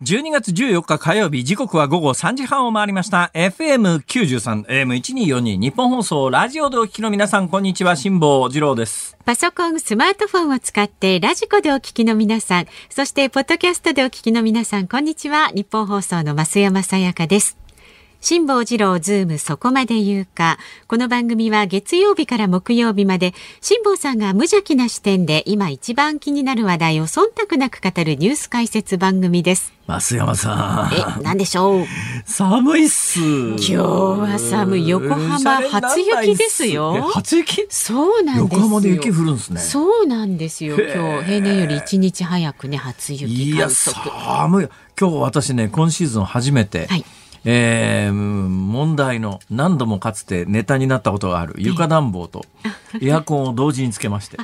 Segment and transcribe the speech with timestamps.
[0.00, 3.32] 12月14日火曜日、時刻は午後3時半を回りました。
[3.34, 9.16] FM93、AM1242、ニッポン放送、ラジオでお聞きの皆さん、こんにちは、辛坊治郎です。
[9.24, 15.48] パソコン、スマートフォンを使ってラジコでお聞きの皆さん、そしてポッドキャストでお聞きの皆さん、こんにちは。
[15.48, 17.58] ニッポン放送の増山さやかです。
[18.20, 20.58] 辛坊治郎ズームそこまで言うか。
[20.88, 29.72] この番組は月曜日から木曜日まで、辛坊さんが無邪気な視点で今一番気になる話題を忖度なく語るニュース解説番組です。
[29.86, 31.80] 増山さえ、なんでしょう？
[31.82, 31.86] ん。
[32.24, 33.20] 寒いっす。
[33.20, 34.88] 今今日は寒い。
[34.88, 37.00] 横浜初雪ですよ。
[37.14, 37.68] 初雪？
[37.70, 38.58] そうなんですよ。
[38.58, 39.60] 横浜で雪降るんですね。
[39.60, 40.76] そうなんですよ。
[40.76, 43.70] 今日平年より一日早くね初雪いや。
[43.70, 44.68] 寒い。
[45.00, 47.04] 今日私ね、今シーズン初めて、はい
[47.44, 52.44] えー問題の何度もかつてネタになったことがある床暖房と
[53.00, 54.36] エアコンを同時につけまして、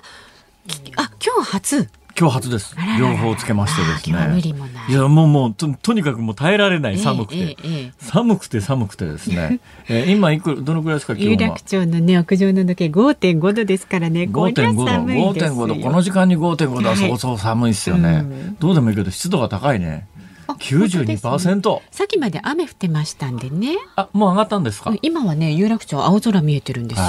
[0.96, 1.88] あ今日初？
[2.16, 2.76] 今日初です。
[2.98, 4.40] 両方つけましてですね。
[4.88, 4.92] い。
[4.92, 6.98] やもうもうととにかくもう耐えられない。
[6.98, 7.56] 寒くて、えええ
[7.88, 7.92] え。
[7.98, 9.58] 寒くて寒くてですね、
[9.90, 11.48] えー今いくどのくらいですか有今日は？
[11.50, 14.28] 楽町のね屋上の時計5.5度ですからね。
[14.28, 15.54] こりゃ5.5度寒いですよ。
[15.54, 18.56] 5.5度この時間に5.5度はそうそう寒いですよね、うん。
[18.60, 20.06] どうでもいいけど湿度が高いね
[20.46, 23.76] あ本当ですね92%さっきまで雨降ってましたんでね。
[23.96, 27.06] あもう上がったんですか、今はね有楽町青空見えてるんですよ。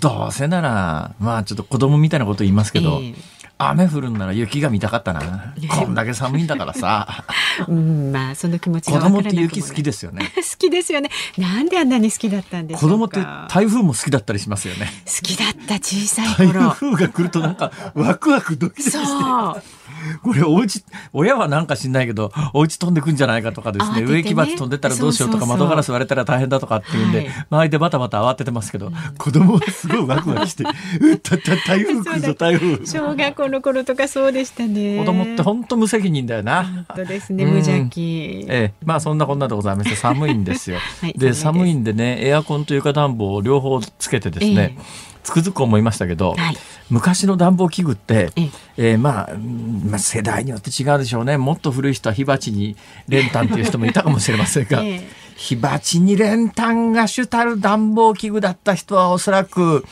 [0.00, 3.14] どうせならまあちょっと子供みたいなこと言いますけど、え
[3.58, 7.24] 雨降るんなら雪が見たかったなこんだけ寒いんだからさ
[7.68, 11.10] うんまあその気持ち子供って雪好きですよね 好きですよね。
[11.38, 12.86] なんであんなに好きだったんでしょうか。
[12.86, 13.20] 子供って
[13.52, 16.70] 台風も好きだったりしますよね好きだった小さい台頃。
[16.70, 19.62] 風が来るとなんかワクワクドキドキしてそう。
[20.22, 27.28] これお家親はなんか知んないけどお家飛んでくんじゃないかとかですねね植木鉢飛んでたらどうしようとか窓ガラス割れたら大変だとかっていうんで、はい。
[27.50, 30.64] 周りでバタバタ慌ててますけど、子供はすごいワクワクして
[31.00, 34.98] 「うったった台風来るぞ台風」小学校の頃とかそうでしたね。
[34.98, 36.64] 子供って本当無責任だよな。
[36.64, 38.46] 本当ですね、うん無邪気。
[38.48, 40.78] ええ、まあそんなこんなでございまして寒いんですよ。
[41.00, 44.76] はいで寒いんでねエアコンと床暖房を両方つけてですね、
[45.22, 46.56] つくづく思いましたけど、はい。
[46.90, 48.50] 昔の暖房器具って、ええ。
[48.76, 51.36] えーまあ、うんまあ世代によって違うでしょうね。
[51.38, 52.76] もっと古い人は火鉢に
[53.08, 55.08] 練炭っていう人もいたかもしれませんが、 ええ。
[55.36, 59.84] 火鉢に練炭が主たる暖房器具だった人はおそらく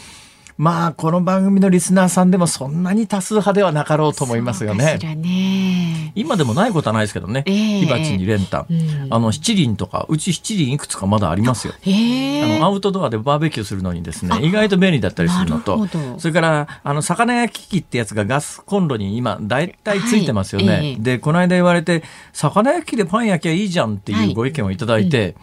[0.60, 4.98] まあこの番組のリスナーさんでもそんなに多数派ではなかろうと思いますよね。
[4.98, 6.12] ね。
[6.14, 7.80] 今でもないことはないですけどね、ええ。
[7.80, 9.06] 火鉢に練炭、うん。
[9.08, 11.72] あの七輪とかうち七輪いくつかまだありますよ。
[11.80, 12.56] へえ。
[12.56, 15.88] あのアウトドアでバーベキューするのにですね意外と便利だったりするのと。
[16.18, 20.96] それからあの魚焼き器ってやつがガスコンロに今大体ついてますよね、はいええ。
[20.96, 22.02] でこの間言われて
[22.34, 25.36] 魚焼き器でパン焼きゃいいじゃんっていうご意見をいただいて、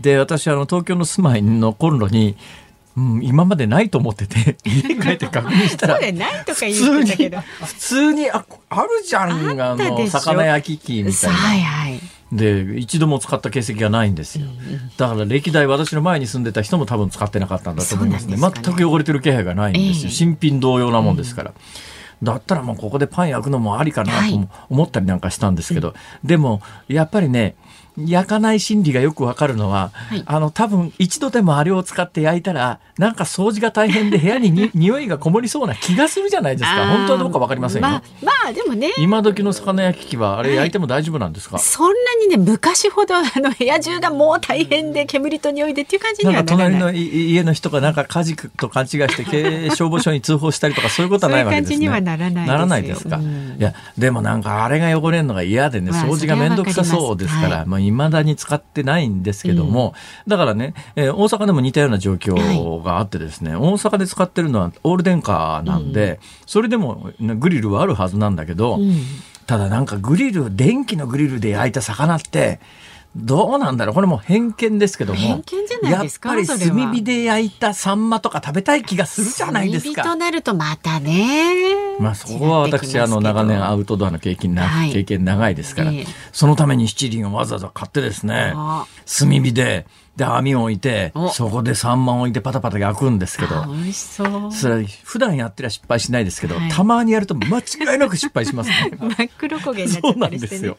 [0.00, 2.36] で私あの東京の住まいのコンロに
[2.96, 7.40] うん、今までないと思ってて 家帰って確認したらそうでないとか言普通にってたけど。
[7.40, 11.36] 普通にああるじゃんあの魚焼き器みたいな。
[11.36, 12.00] はいはい。
[12.32, 14.46] で一度も使った形跡がないんですよ、
[14.96, 18.36] だから歴代私の前に住んでた人も多分使ってなかったんだと思いますね。
[18.36, 18.42] ね。
[18.42, 20.10] 全く汚れてる気配がないんですよ、ええ。
[20.10, 21.52] 新品同様なもんですから、
[22.22, 25.94] だったらもうここでパン焼くのもありかなとも思ったりなんかしたんですけど、
[26.24, 27.54] でもやっぱりね
[27.96, 30.22] 焼かない心理がよくわかるのは、い。
[30.26, 36.86] あの多分一度でもあれを使って焼いたらなんか掃除が大変で部屋にに 匂いがこもりそうな気がするじゃないですか。
[36.88, 38.90] 本当はどうかわかりませんよ、まあ、まあでもね。
[38.98, 46.72] 今時の魚焼き器はあれ焼いても大丈夫なんですか、そんなにね昔ほどあの部屋中がもう大変で煙と匂いでっていう感じにはならない。
[46.72, 51.76] 隣のい家の人がなんか火事と勘違いして 消防署に通報したりとかそういうことはないわけですね。
[51.76, 52.52] そういう感じにはならないですよ。
[52.52, 53.16] ならないですか？
[53.16, 53.56] うん。
[53.58, 59.94] いやでもなんかあれが汚れるのが嫌でねまあ掃除が面倒くさそうですから、まあ未だに使ってないんですけども、
[60.26, 68.76] だからね、えー大阪でも似たような状況があってですね、大阪で使ってるのはオール電化なんで、それでもねグリルはあるはずなんだけど。
[68.76, 68.94] うん。
[69.46, 72.60] ただなんかグリル電気のグリルで焼いた魚って
[73.16, 73.94] どうなんだろう。
[73.94, 75.20] これも偏見ですけども。
[75.20, 80.02] 偏見じゃないですかやっぱり炭火で焼いたサンマとか食べたい気がするじゃないですか。
[80.02, 81.74] 炭火となるとまたね。
[82.00, 84.92] まあそこは私あの長年アウトドアの経験な、はい。
[84.92, 86.06] 経験長いですから、ええ。
[86.32, 88.86] そのために七輪をわざわざ買ってですねあ。
[89.06, 89.86] 炭火で
[90.16, 91.28] で網を置いてお。
[91.28, 93.62] そこでサンマを置いてパタパタ焼くんですけど。
[93.62, 94.52] あ美味しそう。
[94.52, 96.70] それ普段やってりゃ失敗しないですけど、はい。
[96.70, 98.92] たまにやると間違いなく失敗しますね。
[99.18, 100.58] 真っ黒焦げになっちゃそうなったりしてね。
[100.58, 100.76] んですよ。。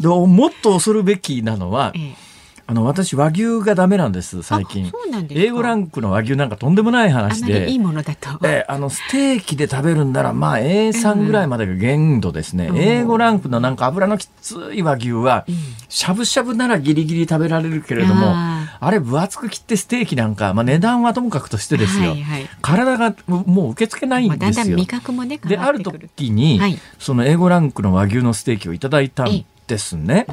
[0.00, 2.26] でもっと恐るべきなのは、ええ。
[2.68, 4.86] あの私和牛がダメなんです最近。
[4.86, 5.54] あそうなんですか。
[5.54, 8.44] A5 ランクの和牛なんかとんでもないあ話でいいものだと。
[8.44, 12.76] えあのステーキで食べるんならまあ A3 ぐらいまでが限度ですね、うん。
[12.76, 15.46] A5 ランクのなんか油のきつい和牛は
[15.88, 24.76] しゃぶしゃぶならギリギリ食べられるけれどもああれ分厚く切ってステーキなんか、まあ、値段はともかくとしてですよ、はいはい体がもう受け付けないまあ、だんだんんですよ。
[24.76, 25.82] 味覚もねである。
[25.82, 30.26] 時に、はいその A5 ランクの和牛のステーキをいただいたんですね。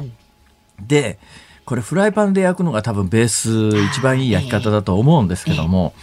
[0.80, 1.18] で、
[1.64, 3.50] これフライパンで焼くのが多分ベース
[3.90, 5.94] 一番いい焼き方だと思うんですけども、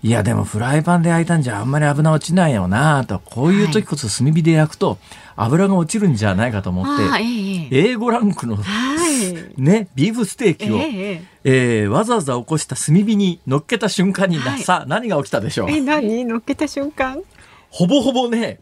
[0.00, 4.98] いやでもフライパンで焼いたんじゃあんまり油落ちないよなとこういう時こそ炭火で焼くと
[5.34, 8.62] 油が落ちるんじゃないかと思って、あーええ A5 ランクの、は
[9.08, 9.60] い。
[9.60, 15.70] ね、ビーフステーキを、えええーわざわざ起こした炭火に乗っけた瞬間に、はいさあ何が起きたでしょう？
[15.70, 17.22] え、何乗っけた瞬間？
[17.70, 18.58] ほぼほぼね、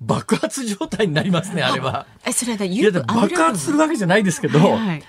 [0.00, 2.06] 爆発状態になりますねあれは。
[2.26, 5.02] え、それだ、いやでも爆発するわけじゃないですけど、はい。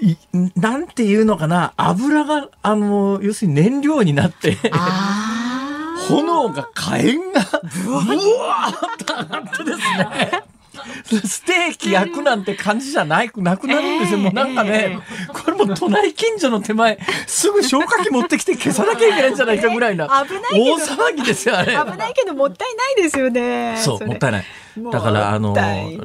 [0.00, 0.16] い
[0.56, 7.40] なんていうのかな油があの要するに燃料になってあ炎が火炎が
[7.84, 8.14] ブワー
[8.72, 10.44] ッと上がってですね
[11.24, 14.98] ステーキ焼くなんて感じじゃないなくなるんですよ、ええもうなんかね、
[15.32, 21.76] これもう隣近所の手前すぐ消火器持ってきて消さなきゃいけないんじゃないかぐらいな、え危ないけど大騒ぎですよあれ。
[21.76, 21.84] あ。
[21.84, 23.76] 危ないけど、もったいないですよね。
[23.78, 24.44] そう、もったいない。
[24.76, 25.54] だから、あの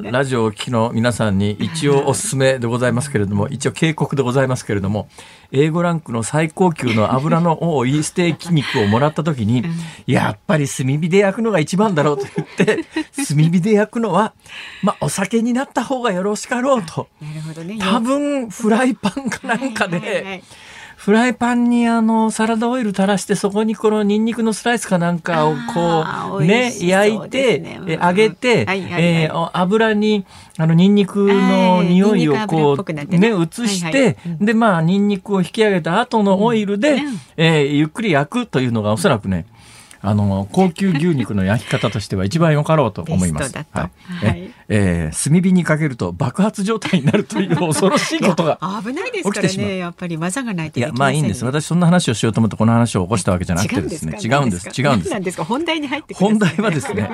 [0.02, 5.08] ラジオをお聞きの皆さんに一応おすすめでございますけれども、 一応警告でございますけれども、
[5.50, 9.64] A5 ランクの最高級の油の多いステーキ肉をもらった時に、
[10.06, 12.84] やっぱり炭火で焼くのが一番だろうと言って、
[13.26, 14.34] 炭火で焼くのは、
[14.82, 17.08] まあ、お酒になった方がよろしかろうと。
[17.20, 17.76] なるほどね。
[17.80, 20.44] 多分、フライパンかなんかでい、
[21.00, 29.04] フライパンにあのサラダオイル垂らしてそこにこのニンニクのスライスかなんかをこうね焼いてねえ揚げてはいはいはい。
[29.04, 30.26] えーお油に
[30.58, 33.32] あのニンニクの匂いをこうね。
[33.32, 34.14] 移しはいはい。
[34.14, 37.00] てでまあニンニクを引き上げた後のオイルでうん。
[37.38, 39.46] えーゆっくり焼くというのがおそらくね
[40.02, 43.54] あの高級牛肉の焼き方としては一番よかろうと思います。
[43.54, 44.26] はい。
[44.26, 44.50] はい。
[44.68, 49.76] えー炭火にかけると爆発状態になるという恐ろしいことが 危ないですからね。
[49.76, 51.44] やっぱり技がないといやまあいいんです。
[51.44, 54.16] 私そんな話をしようと思ってこの話を起こしたわけじゃなくてですね。
[54.22, 54.68] 違うんです。
[54.80, 55.42] 違うんです。
[55.44, 57.10] 本題に入って本題はですね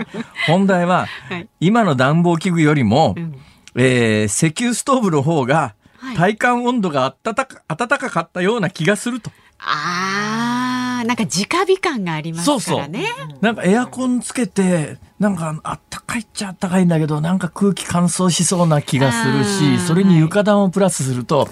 [0.46, 1.48] 本題ははい。
[1.60, 3.34] 今の暖房器具よりも、うん。
[3.74, 6.16] えー石油ストーブの方がはい。
[6.16, 9.30] 体感温度が暖か暖かかったような気がすると。
[9.58, 13.06] あーなんか直火感がありますからね。
[13.40, 21.46] なんかエアコンつけて、なんかあったかいっちゃあったかいんだけど、なんか空気乾燥しそうな気がするあし、ーそれに床暖をプラスすると、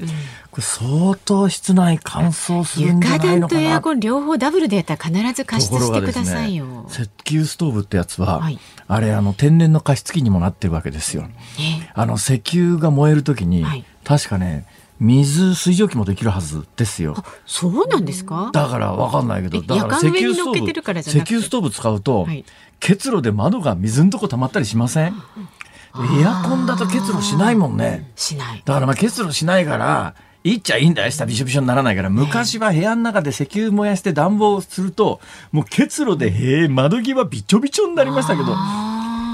[0.50, 3.60] これ相当室内乾燥するんじゃ床ないのかな。
[3.60, 6.86] 暖とエアコン両方ダブルでやったら必ず加湿してくださいよ。
[6.90, 8.58] 石油ストーブってやつは、はい。
[8.86, 11.22] あれあの天然の加湿器にもなってるわけですよ。
[11.22, 13.84] ねあの石油が燃えるときに、はい。
[14.04, 14.66] 確かね
[15.04, 17.14] 水水蒸気もできるはずですよ。
[17.18, 18.50] あそうなんですか？
[18.52, 22.44] だからわかんないけど、えだから石油ストーブ、石油ストーブ使うと、はい
[22.80, 25.06] 結露で窓が水のとこ溜まったりしません？
[25.06, 28.10] エアコンだと結露しないもんね。
[28.16, 28.62] しない。
[28.64, 31.10] だからまあ結露しないから、いいっちゃいいんだよ。
[31.10, 32.10] 下びしょびしょにならないから。
[32.10, 35.20] 昔は部屋の中で石油燃やして暖房すると、
[35.50, 38.54] もう結露で、へえ、窓際びちょびちょになりましたけど、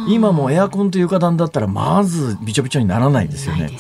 [0.09, 3.79] 今もうエアコンと床暖だったら、まずびちょびちょにならないですよねね。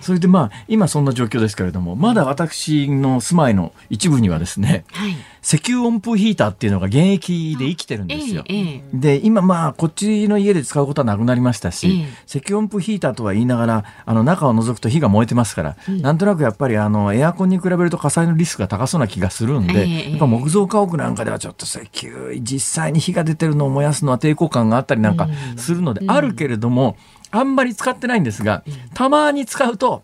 [0.00, 5.16] それでまあ、今そんな状況ですけれども、まだ私の住まいの一部にはですね、はい。
[5.42, 8.44] 石油温風ヒーターっていうのが現役で生きてるんですよ。
[8.92, 12.08] で、今まあ、こっちの家で使うことはなくなりましたし、ええ。
[12.26, 26.96] 石油温風ヒーターとは言いながら、あの、中を覗くと火が燃えてますから、なんとなくやっぱりあの、エアコンに比べると火災のリスクが高そうな気がするんで、ええやっぱ木造家屋なんかではちょっと石油、実際に火が出てるのを燃やすのは抵抗感があったりなんかするので、あるけれども、
[27.30, 28.62] あんまり使ってないんですが、
[28.94, 30.02] たまに使うと、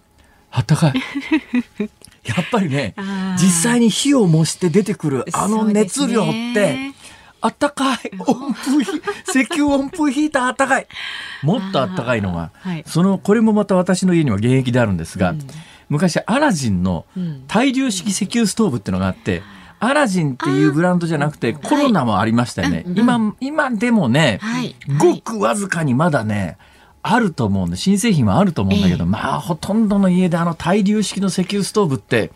[0.51, 0.95] あったかい。
[2.27, 2.95] やっぱりね
[3.41, 6.95] 実際に火を模して出てくるあの熱量ってね、
[7.41, 8.91] あったかい温風ヒ
[9.29, 10.87] 石油温風ヒーターあったかい。
[11.43, 12.85] もっとあったかいのが、はい。
[12.87, 15.35] そのこれもまた私の家には現役であるんですが、
[15.89, 17.45] 昔アラジンのうん。
[17.47, 19.43] 対流式石油ストーブっていうのがあって、
[19.79, 22.99] アラジンっていうブランドじゃなくてコロナもありましたよね、うんうん。
[22.99, 24.75] 今今でもね、はい。
[24.99, 26.57] ごくわずかにまだね
[27.13, 29.11] あると思うんで新製品はあると思うんだけど、ええ。
[29.11, 32.31] まあほとんどの家であの対流式の石油ストーブって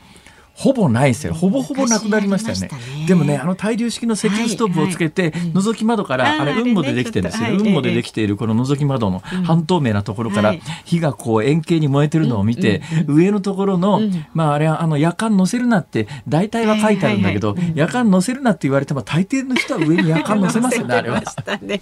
[0.61, 1.33] ほぼないですよ。
[1.33, 2.69] ほぼほぼなくなりましたよね。
[2.69, 3.07] ね。
[3.07, 10.63] でもねあの対流式の石油ストーブをつけて、はいはい覗き窓から、あれ雲母でできてるんですよ、はい雲母でできているこの覗き窓の半透明なところから、はい。
[10.85, 14.27] 火がこう円形に燃えてるのを見て、上のところの、うん。
[14.35, 21.27] まああれはあの夜間乗せるなって大体は書いてあるんだけど、はいはいはい夜間乗せるなって言われても大抵の人は上に夜間乗せますよねあれは乗。
[21.31, 21.81] せてましたね。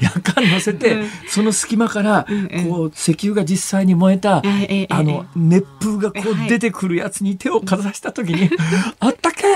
[0.00, 1.06] 夜間乗せて、うん。
[1.28, 6.46] その隙間から、うんこう石油が実際に燃えた、ええあの熱風がこはい。
[6.46, 8.50] う出てくるやつに手をかざした時に、
[9.00, 9.50] あったけー。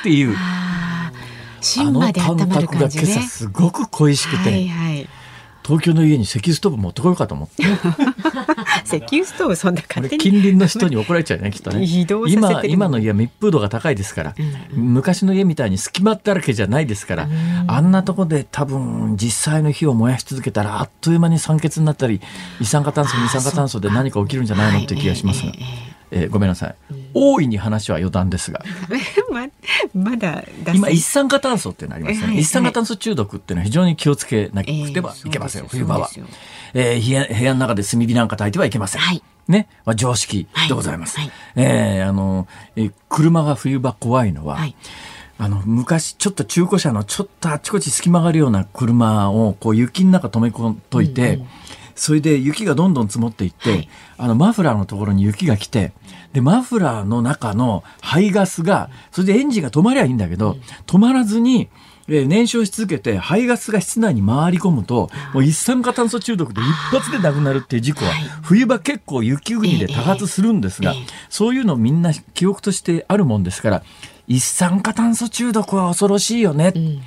[0.00, 0.36] っていう。
[1.60, 3.04] 芯の感まで温まる覚が感じね。
[3.12, 5.08] 今朝すごく恋しくて、はいはい。
[5.66, 7.64] 東京の家に石油ストーブ持ってこようかと思って。
[8.86, 10.22] 石油ストーブそんな勝手に。
[10.22, 11.82] 近隣の人に怒られちゃうねきっとね。
[12.28, 14.42] 今今の家は密封度が高いですから、う
[14.76, 17.28] んうん、昔の家みたいに隙間だらけじゃないですから、
[17.66, 22.20] あんなとこで多分実際の火を燃やし続けたらあっという間に酸欠になったり
[22.60, 25.52] 一酸化炭素二酸化炭素で何か起きるんじゃないのって気がしますが。
[26.16, 26.74] えー、ごめんなさい、
[27.12, 28.64] 大いに話は余談ですが。
[29.30, 29.46] ま
[29.94, 30.44] まだ
[30.74, 36.10] 今一酸化炭素っていうのありますね、はい、一酸化炭素中毒っていうのは非常に気をつけなくてはいけません、えー、冬場は、
[36.72, 44.74] えー、部屋部屋の中で炭火なんか焚いてはいけません、はい、ね、まあ、常識でございます、はい、えー、あの、えー、車が冬場怖いのは、はい。
[45.38, 51.48] あの、昔、ちょっと中古車のちょっとあちこち隙間があるような車を、こう、雪の中止め込んといて、うんうん
[51.96, 53.88] それで雪がどんどん積もっていって、はい、
[54.18, 55.92] あのマフラーのところに雪が来て
[56.32, 61.70] でマフラーの中の排ガスがそれでエンジンが止まりゃいいんだけど、止まらずに
[62.06, 66.64] 燃焼し続けて排ガスが室内に回り込むともう一酸化炭素中毒で一
[66.96, 68.12] 発で亡くなるっていう事故は
[68.42, 70.94] 冬場結構雪国で多発するんですが
[71.28, 73.82] そういうのみんな記憶としてあるもんですから
[74.28, 76.72] 一酸化炭素中毒は恐ろしいよね。
[76.74, 77.02] うん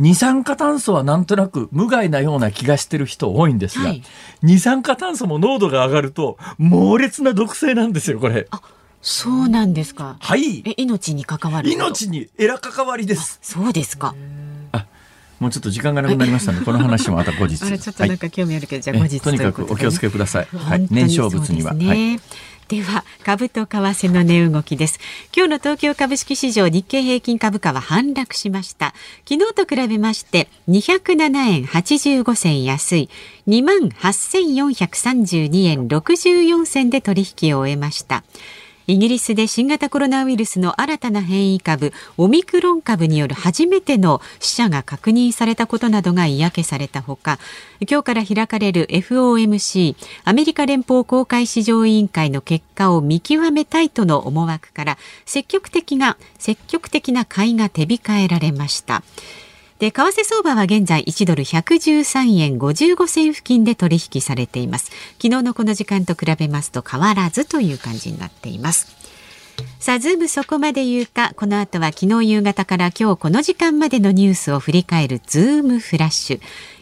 [0.00, 4.02] 二酸化炭素はなんとなく無害なような気がしてる人多いんですが、はい、
[4.42, 8.46] 二酸化炭素も濃度が上がると猛烈な毒性なんですよこれ。
[8.50, 8.62] あ
[9.02, 10.16] そうなんですか。
[10.20, 10.62] はい。
[10.66, 11.70] え命に関わる。
[11.70, 13.40] 命にえら関わりです。
[13.42, 14.14] そうですか。
[14.72, 14.86] あ
[15.38, 17.62] もうちょっと時間がなくなりましたので、 この話もまた後日。
[17.62, 20.48] あれちょっとなんか興味あるけど、はい、じゃあ後日とにかくお気をつけください。
[20.56, 21.74] はい、燃焼物には。
[21.74, 22.20] ね、はい
[22.70, 25.00] では株と為替の値動きです。
[25.36, 28.94] 今日の東京株式市場日経平均株価は反落しました。
[29.28, 33.10] 昨日と比べまして207円85銭安い。
[33.48, 38.22] 2万8432円64銭で取引を終えました。
[38.86, 47.38] イギリスで新型コロナウイルスの新たな変異株オミクロン株による初めての死者が確認されたことなどが嫌気されたほか
[47.88, 59.02] 今日から開かれる FOMC アメリカ連邦公開市場委員会の結果を見極めたいとの思惑から積極的な積極的な買いが手控えられました。
[59.80, 64.92] で、為替相場は現在1ドル113円55銭付近で取引されています。
[65.20, 68.94] 昨日のこの時間と比べますと変わらずという感じになっています。
[69.78, 76.40] さあ、ズームそこまで言うか、この後は昨日夕方から今日この時間までのニュースを振り返るズームフラッシュ。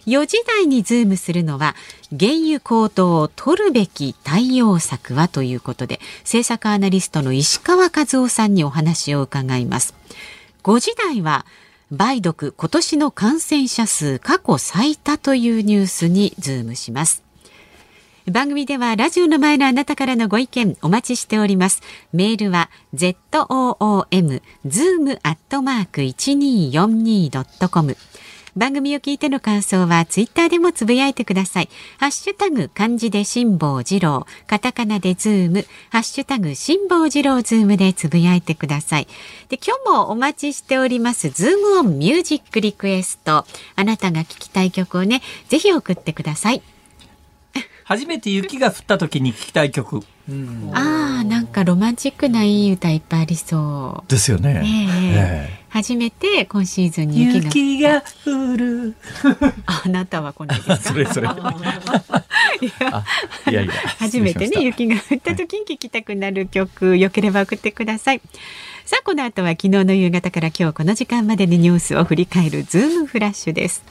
[0.09, 1.76] 4時台にズームするのは
[2.19, 9.95] 原油高騰を取るべき対応策はということで政策アナリストの石川和男さんにお話を伺います
[10.62, 11.45] 5時台は
[11.90, 17.25] 梅毒今年の感染者数過去最多というニュースにズームします。
[18.30, 21.80] 番組ではラジオの前のあなたからのご意見お待ちしております。
[22.12, 27.97] メールは zoom zoom アットマーク 1242.com
[28.57, 31.69] 番組を聞いての感想はツイッターでもつぶやいてください。
[31.99, 39.09] ハッシュタグ漢字で辛坊治郎、カタカナでズーム、ハッシュタグ辛坊治郎ズームでつぶやいてください。
[39.49, 43.45] で、今日もお待ちしておりますズームオンミュージックリクエスト。
[43.76, 46.62] あなたが聞きたい曲をね、ぜひ送ってください。
[47.88, 50.02] 初めて雪が降った時に聞きたい曲。
[50.28, 54.11] うん、ああ、なんかロマンチックないい歌いっぱいありそう。
[54.11, 54.62] ですよね。
[54.62, 58.94] えー、初めて今シーズンに雪が降る。
[59.66, 60.76] あなたは来ないですか？
[60.92, 61.28] それそれ。
[63.50, 63.72] いやいや。
[63.98, 68.20] 初めてね雪が降った時に聞きたくなる曲、よければ送ってください。
[68.84, 73.82] さあこの後は昨日の夕方から今日この時間までのニュースを振り返るズームフラッシュです。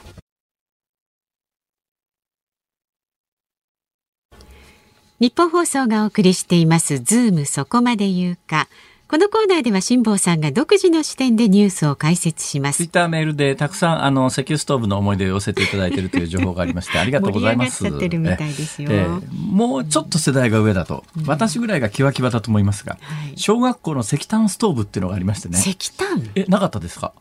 [5.20, 8.68] ニッポン放送がお送りしていますズームそこまで言うか
[9.10, 12.78] このコーナーでは辛坊さんが独自の視点でニュースを解説します。
[12.78, 17.86] ツイッターメールでたくさんあの石油ストーブの思い出を寄せていただいているという情報がありまして ありがとうございます。
[17.86, 18.90] 盛り上がっちゃってるみたいですよ。
[18.92, 25.58] えー、もうちょっと世代が上だと、うん、私ぐらいがキワキワだと思いますが、はい、小学校の石炭ストーブっていうのがありましてね。
[25.58, 26.30] 石炭？
[26.36, 27.14] えなかったですか？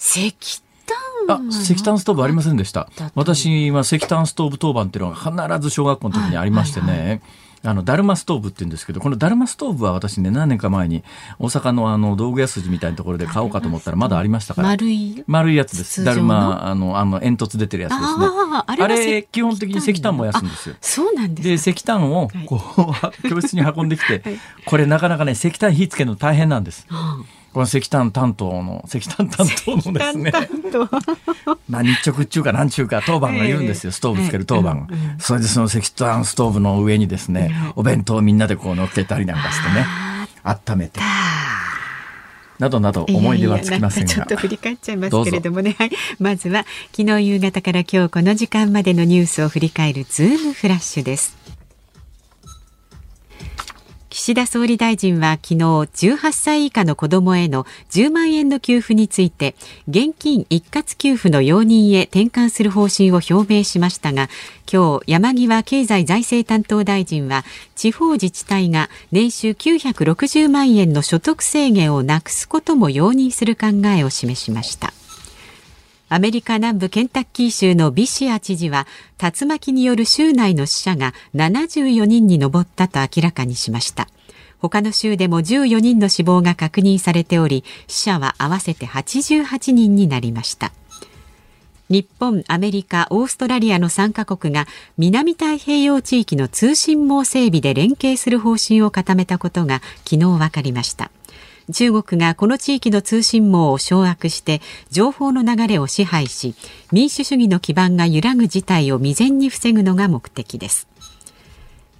[0.00, 0.34] 石
[1.30, 2.88] あ石炭ストーブありませんでした。
[3.14, 6.86] 私は石炭ストーブ当番っていうのが必ず小学校の時にありましてね。
[6.86, 7.20] はいはいはい
[7.68, 11.04] あの、ダルマストーブって言うんですけど、このダルマストーブは私ね、何年か前に
[11.38, 14.68] 大阪のあの、道具屋筋みたいなところで買おうかと思ったらまだありましたから。
[14.68, 16.02] 丸い丸いやつです。
[16.02, 18.26] ダルマ、あの、あの、煙突出てるやつですね。
[18.26, 20.76] ああれ基本的に石炭燃やすんですよ。
[20.80, 22.60] そうなんですで、石炭を、こ
[23.22, 24.22] う、 教室に運んできて、
[24.64, 26.86] これなかなかね、石炭火つけるの大変なんです。
[27.58, 30.32] この石炭担当の、石炭担当のですね。
[31.68, 34.94] まあ日直っちゅうか何ちゅうか当番がいるんですよ、ストーブつける当番が。
[35.18, 39.84] それでその石炭ストーブの上にですね、お弁当をみんなでこう乗っけたりなんかしてね、
[40.44, 41.00] 温めて。
[42.60, 44.12] などなど思い出はつきませんが。
[44.12, 46.64] ちょっと振り返っちゃいますけれどもね、はい、まずは
[46.96, 51.36] 昨日夕方から今日この時間までのニュースを振り返るズームフラッシュです
[54.10, 59.54] 岸田総理大臣は昨日18歳以下の子どもへの10万円の給付について
[59.86, 64.28] 現金一括給付の容認へ転換する方針を表明しましたが
[64.70, 74.92] 今日山際経済財政担当大臣は地方自治体が年収960万円の所得制限をなくすことも容認する考えを示しました。
[76.10, 78.86] アメリカ南部ケンタッキー州のビシア知事は
[79.22, 84.08] 竜巻による州内の死者が74人に上ったと明らかにしました。
[84.58, 90.72] 他の州でも14人の死亡が確認されており死者は合わせて88人になりました。
[91.90, 94.66] 日本、アメリカ、オーストラリアの3カ国が
[94.98, 101.10] 南太平洋地域の通信網整備で連携する方針を固めたことが昨日分かりました。
[101.72, 104.60] 中国がこの地域の通信網を掌握して
[104.90, 106.54] 情報の流れを支配し
[106.92, 110.88] 民主主義の基盤が揺らぐ事態を未然に防ぐのが目的です。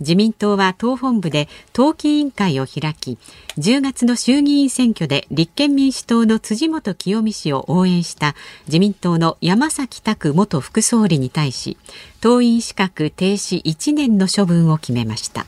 [0.01, 3.19] 自民党は党本部で党紀委員会を開き
[3.59, 8.35] 10月の衆議院選挙で立憲民主党の辻元清美氏を応援した
[8.67, 11.77] 自民党の山崎拓元副総理に対し
[12.21, 15.47] 党員資格停止1年の処分を決めました。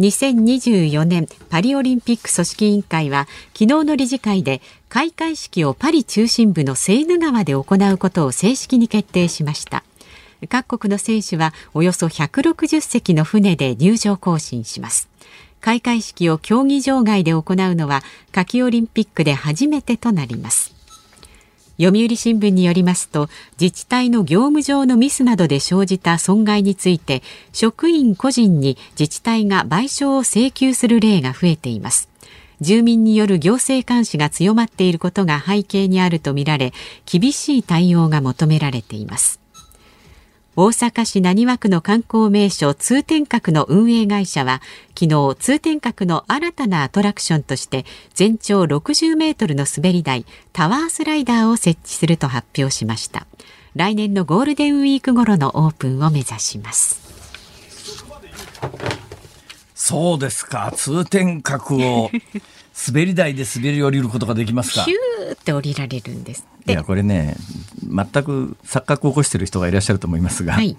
[0.00, 9.84] 2024年パリオリンピック組織委員会は昨日の理事会で開会式をパリ中心部のセーヌ川で行うことを正式に決定しました。
[10.48, 15.10] 各国の選手はおよそ160隻の船で入場行進します。
[15.60, 17.42] 開会式を競技場外で行う
[17.74, 18.02] のは
[18.32, 20.79] 夏季オリンピックで初めてとなります。
[21.82, 27.22] 読売新聞によりますと自治体の業務上のミスなどで生じた損害について
[27.54, 32.10] 職員個人に自治体が賠償を請求する例が増えています。
[32.60, 36.74] 住民による行政監視が強まっていることが背景にあるとみられ
[37.06, 39.40] 厳しい対応が求められています。
[40.62, 53.26] 大阪市浪速区の観光名所通天閣の運営会社は昨日通天閣の新たなアトラクションとして全長60メートルの滑り台タワースライダーを設置すると発表しました。
[53.74, 57.00] 来年のゴールデンウィーク頃のオープンを目指します。
[59.74, 60.72] そうですか。
[60.76, 62.10] 通天閣を
[62.88, 64.82] 滑り台で滑り降りることができますか？
[64.82, 66.46] ヒューって降りられるんです。
[66.66, 67.36] いやこれね
[67.82, 70.76] 全く錯覚を起こしている人がいらっしゃると思いますが、はい、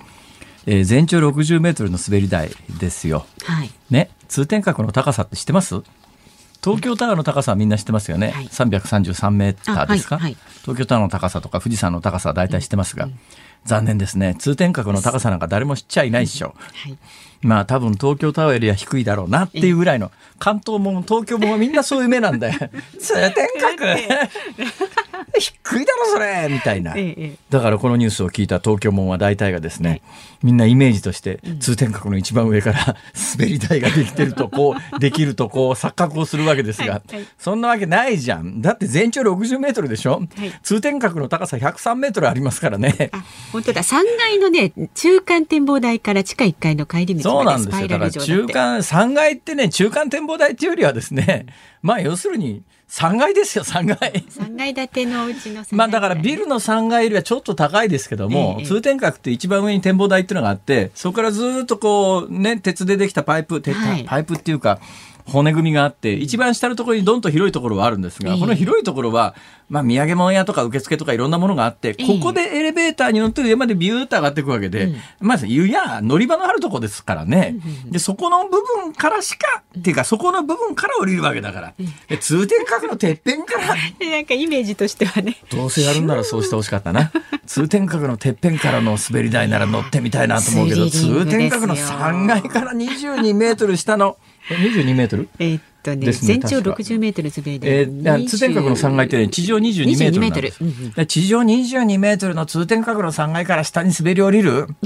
[0.66, 3.26] えー、全長60メートルの滑り台ですよ。
[3.44, 4.10] はい、ね？
[4.28, 5.82] 通天閣の高さって知ってます？
[6.64, 13.12] 東京タワーの高さはみんな知ってますよね、はい、333メーターですか、はいはい、東京タワーの高さとか富士山の高さは大体知ってますが、うん。
[13.12, 13.20] うん、
[13.66, 14.36] 残念ですね。
[14.38, 16.98] 通天閣の高さなんか誰も知っちゃいないっしょ、はい、
[17.42, 20.12] まあ多分東京タワーよりは低いだろうなっていうぐらいの。
[20.40, 22.54] 関東も東京もみんなそういう目なんだよ。
[23.00, 23.96] 通天閣
[25.38, 26.96] 低いだろそれみたいな、
[27.50, 30.02] だからこのニュースを聞いた東京門は大体がですね、
[30.44, 32.96] みんなイメージとして通天閣の一番上から
[33.38, 37.02] 滑り台ができてるとこうできるとこう錯覚をするわけですが、
[37.38, 38.62] そんなわけないじゃん。
[38.62, 40.22] だって全長60メートルでしょ、
[40.64, 43.12] 通天閣の高さ103メートルありますからね。
[43.52, 43.84] 本当だ。
[43.84, 47.88] 3階のね中間展望台から地下1階の帰り道そうなんですよ。
[47.88, 51.46] だから中間3階ってね中間展望台っていうよりはですね
[51.82, 54.12] まあ要するに3階ですよ、3階。
[54.30, 64.80] 3階建てのうちのまあだからビルの3階よりはちょっと高いですけども、ええ、通天閣って一番上に展望台っていうのがあって、そこからずっとこう、ね、鉄でできたパイプ、はい、パイプっていうか、
[65.26, 69.36] 骨組みがあって、一番下のところにどんと広いところはあるんですが、この広いところは、
[69.70, 77.56] まあ、土産物屋とか受付とかいろんなものがあって、ここでエレベーターに乗って上までビューッと上がっていくわけで、まず、湯や乗り場のあるとこですからね。
[77.86, 81.74] で、そこの部分からしか、っていうか、そこの部分から降りるわけだから。
[82.20, 83.68] 通天閣のてっぺんから。
[84.12, 85.38] なんかイメージとしてはね。
[85.50, 87.12] どうせやるんならそうしてほしかったな。
[87.46, 94.18] 通天閣のてっぺんからの滑り台なら乗ってみたいなと思うけど、通天閣の3階から22メートル下の、
[94.50, 95.30] 22メートル？
[95.40, 97.70] えっとね、ね全長60メートル滑り台。
[97.70, 100.64] えー、通天閣の3階ってね、地上22メートルなんです。
[100.64, 104.68] 22うん、地上22メートルの通天閣の3階から下に滑り降りる？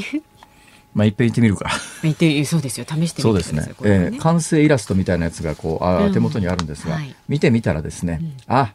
[0.94, 1.70] まあ、いっぺん行ってみるか。
[2.04, 2.86] 行ってそうですよ。
[2.88, 3.64] 試してそうですね。
[3.64, 3.74] ね。
[3.82, 8.74] えー、完成イラストみたいなやつがこうあ手元にあるんですが、うんはい、見てみたらですね、うん、あ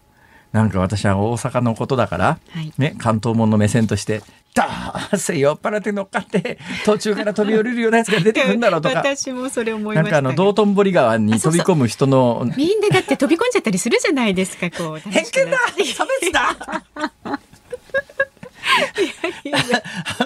[0.53, 4.23] なんか私は大阪のことだから、はい、ね、関東門の目線として
[4.54, 8.98] ダーッ酔っ払って乗っかって途中から飛び降りるようなやつが出てくるんだろうとか。
[9.04, 12.50] 私もそれ思いました、なんかあの道頓堀川に飛び込む人の。
[12.56, 15.10] みんなだって飛び込んじゃったりするじゃないですかこう。
[15.10, 15.58] 偏見だ。
[15.94, 17.40] 差別だ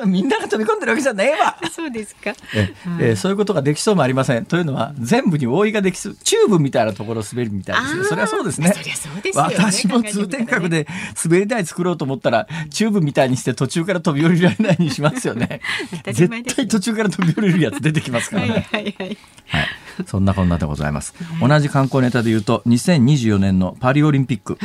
[0.06, 1.56] みんなが飛び込んでるわけじゃねえわ。
[1.70, 2.34] そうですか。
[2.54, 4.46] え、えー、そういうことができそうもありません。
[4.46, 8.04] というのは全部に覆いができてチューブみたいなところを滑るみたいですね。
[8.04, 8.72] それはそうですね。
[8.72, 10.86] そりゃそうですよ、ね、私も通天閣で
[11.22, 15.60] 滑り台作ろうと思ったら、チューブみたいにして途中から飛び降りられないにしますよね。
[16.12, 18.66] 絶対途中から飛び降りるやつ出てきますからね。
[18.70, 19.18] はいはいはい。
[19.46, 19.66] はい
[20.06, 21.14] そんなこんなでございます。
[21.40, 24.58] 同じ観光ネタで言うと、2024年のパリオリンピック、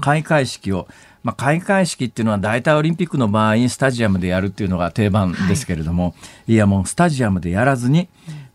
[0.00, 0.86] 開会式を、
[1.24, 6.12] まあ、開会式っていうのは大体オリンピックの場合にスタジアムでやるっていうのが定番ですけれども、は
[6.46, 8.08] い、いやもうスタジアムでやらずに、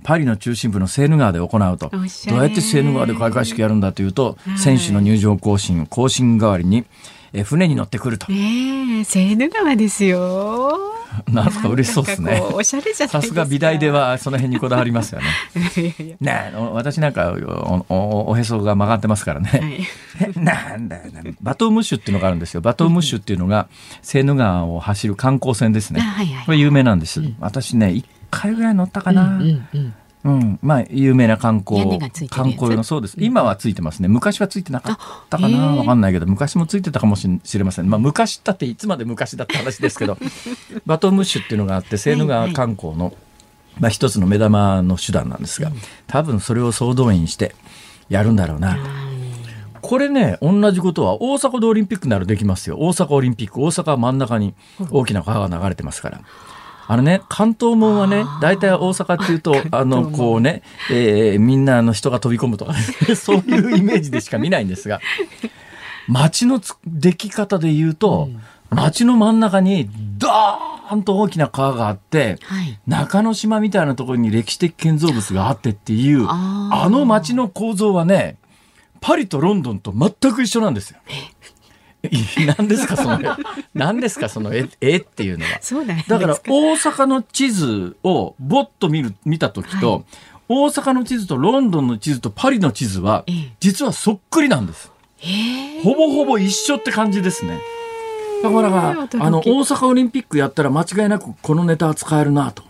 [0.04, 1.90] パリの中心部のセーヌ川で行うと。
[1.90, 6.86] どうやってセーヌ川で開会式やるんだというと、選手の入場行進、行進代わりに、
[7.34, 8.28] え船に乗ってくると。
[8.30, 10.99] えー、セーヌ川ですよ。
[11.32, 12.42] なんか嬉しそうですね。
[12.54, 16.18] おしゃれじゃさすが美大ではその辺にこだわりますよね。
[16.20, 17.34] ね私なんか
[17.90, 19.50] おおおへそが曲がってますからね。
[20.20, 20.98] はい、なんだ
[21.42, 22.62] バトームッシュっていうのがあるんですよ。
[22.62, 23.68] バトームッシュっていうのが
[24.02, 26.02] セーヌ川を走る観光船ですね。
[26.46, 27.22] これ有名なんです。
[27.40, 29.40] 私ね一回ぐらい乗ったかな。
[30.24, 30.32] うん。
[30.32, 33.16] うんうんうん、まあ有名な観光観光のそうです。
[33.20, 34.08] 今はついてますね。
[34.08, 34.98] 昔はついてなかっ
[35.30, 35.76] たかな。
[35.76, 37.90] わかんないけど昔もついてたかもしれません。
[37.90, 40.18] まあ昔だっていつまで昔だった話ですけど
[40.86, 43.14] バトンムッシュっていうのがあってセーヌ川観光の、
[43.80, 45.72] まあ、一つの目玉の手段なんですが
[46.08, 47.56] 多分それを総動員して
[48.10, 48.78] やるんだろうな。
[49.82, 52.78] これね同じことは大阪でオリンピックならできますよ。
[52.80, 53.62] 大阪オリンピック。
[53.64, 54.54] 大阪は真ん中に
[54.92, 56.22] 大きな川が流れてますから。
[56.92, 62.80] あのね、関東門はね、大体大阪っていうと、あの、こうね、えー、みんなの人が飛び込むとか、ね、
[63.14, 65.00] そういうイメージでしか見ないんですが、
[66.08, 68.30] 街の出来方で言うと、
[68.72, 78.38] 街の真ん中にドーンと大きな川があって、はい、中之島みたいなところに歴史的建造物があってっていうあの街の構造はね
[79.02, 81.00] パリとロンドンと全く一緒なんですよ。
[82.58, 83.20] 何ですかその
[83.74, 85.60] 何ですかその絵絵 っていうのは。
[86.08, 90.04] だから大阪の地図をぼっと見る見た時と、はい、
[90.48, 93.26] 大阪の地図とロンドンの地図とパリの地図は
[93.60, 94.92] 実はそっくりなんです、
[95.84, 97.60] ほぼほぼ一緒って感じですね
[98.42, 98.90] だから
[99.26, 102.64] あの大阪オリンピックやったら間違いなくこのネタは使えるなと。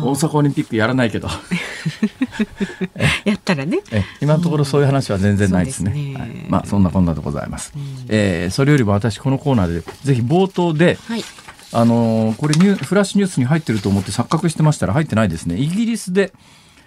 [0.00, 1.28] 大阪オリンピックやらないけど。
[3.24, 3.80] やったらね。
[4.20, 5.90] 今のところそういう話は全然ないですね。
[5.90, 5.96] うん。
[5.96, 6.14] すね。
[6.18, 11.24] はい、まあそんなこんなでございます、うん、えー、それよりも私このコーナーでぜひ冒頭で、はい、
[11.72, 15.56] あのー、これニュフラッシュニュースに入ってると思って錯覚してましたら入ってないですね。
[15.56, 16.32] イギリスで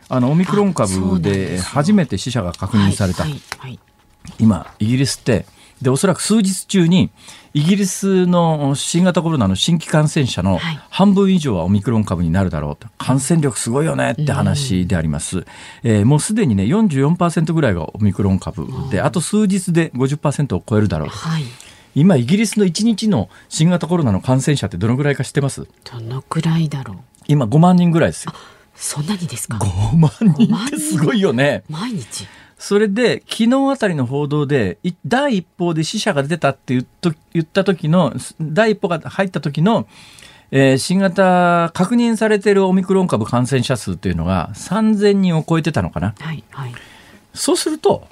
[0.10, 3.80] あのオミクロン株で初めて死者が確認された、はいはい、
[4.40, 5.46] 今イギリスって
[5.82, 7.12] でおそらく数日中に
[7.54, 10.58] イギリスの新型コロナの新規感染者の
[10.90, 12.88] 半分以上はオミクロン株になるだろうと。
[12.98, 15.46] 感染力すごいよねって話であります、
[15.84, 21.16] えー、もうすでにね44%ぐらいがオミクロン株であと数日で50%を超えるだろうと。
[21.16, 21.44] はい。
[21.94, 25.68] 今イギリスの1日の新型コロナの感染者ってどのぐらいか知ってます？
[25.92, 26.98] どのくらいだろう？
[27.28, 28.34] 今5万人ぐらいですよ。
[28.76, 31.64] そんなにですか？5万人ってすごいよね。
[31.70, 32.28] 毎日？
[32.62, 39.88] それで、昨日あたりの報道で、第一報で死者が出たって言っと言った時の、第一報が入った時の、
[40.52, 46.13] えー、新型確認されているオミクロン株感染者数というのが3000人を超えてたのかな。
[46.19, 46.74] はいはい、
[47.34, 48.08] そうすると、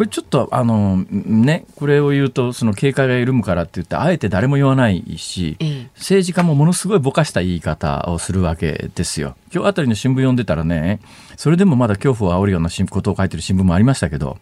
[0.00, 5.58] これちょっとあのねこれを言うとその警戒が緩むからって言ってあえて誰も言わないし、
[5.94, 9.36] 政治家もものすごいぼかした言い方をするわけですよ。
[9.52, 11.00] 今日あたりの新聞読んでたらね
[11.36, 14.38] それでもまだ恐怖を煽るようなことを書いてる新聞もありましたけど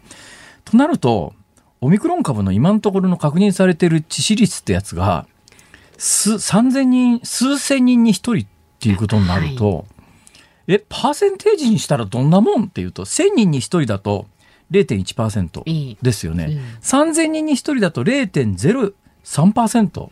[0.64, 1.34] となると
[1.80, 5.26] オミクロン株の今のところの確認されている致死率ってやつが
[5.96, 9.84] 数3000人数千人に1人っていうことになると、はい、
[10.74, 14.28] えパーセンテージにしたらどんなもんっていうと1000人に1人だと
[14.70, 16.44] 0.1%ですよね。
[16.44, 16.52] うん、
[16.82, 20.10] 3000人に1人だと0.03%っ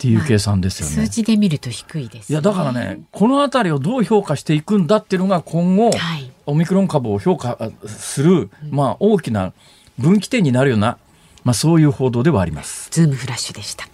[0.00, 9.52] ていう計算ですよね、まあ、数字で見ると低いです、ね、いやだからねこの辺りをどう評価していくんだっていうのが今後、はい、オミクロン株を評価する、まあ、大きな
[9.98, 10.98] 分岐点になるような、
[11.42, 12.90] まあ、そういう報道ではあります。
[12.92, 13.88] ズームフラッシュでした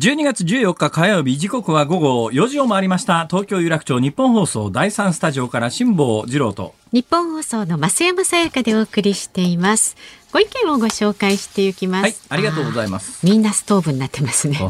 [0.00, 3.26] 12月14日火曜日時刻は午後4時を回りました。
[3.28, 6.76] 東京有楽町日本放送第3スタジオから辛坊治郎と。
[6.92, 9.96] 日本放送の増山さやかでお送りしています。
[10.32, 13.26] ご意見をご紹介していきます、はい、ありがとうございます。
[13.26, 14.60] みんなストーブになってますね。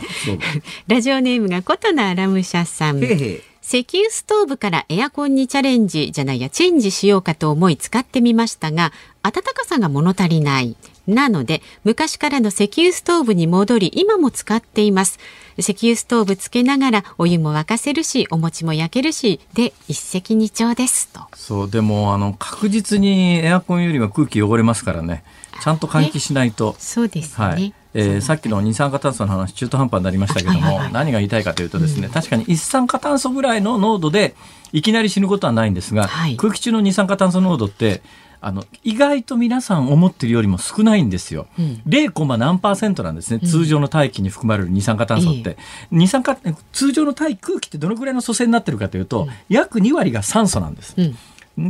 [0.89, 2.99] ラジオネームが琴名アラムシャさん。
[2.99, 10.75] 石油ストーブからエアコンにチャレンジじゃないやチェンジしようかと思い使ってみましたが暖かさが物足りない
[11.09, 15.19] なので昔からの石油ストーブに戻り今も使っています。
[15.57, 21.23] 石油ストーブつけながらお湯も沸かせるしお餅も焼けるしで一石二鳥ですと。
[21.35, 25.25] そうでもあの確実にエアコンよりは空気汚れますからね。
[25.61, 26.77] ちゃんと換気しないと。
[26.79, 27.75] そうですね、はい。
[27.95, 34.37] えー、さっきの二酸化炭素の話中途半端になりましたけども、何が言いたいかというとですね、うん、確かに一酸化炭素ぐらいの濃度で
[34.73, 38.03] いきなり死ぬことはないんですが、はい、空気中の二酸化炭素濃度って
[38.41, 41.47] あの意外と皆さん思ってるよりも少ないんですよ。
[41.59, 42.13] うん 0.
[42.13, 45.57] コマ何パーセントなんですね、通常の大気に含まれる二酸化炭素って、
[45.91, 46.37] 二酸化
[46.73, 50.95] 通常の大気空気ってどのくらいの組成になってるかというと、約2割が酸素なんです。
[50.97, 51.17] うん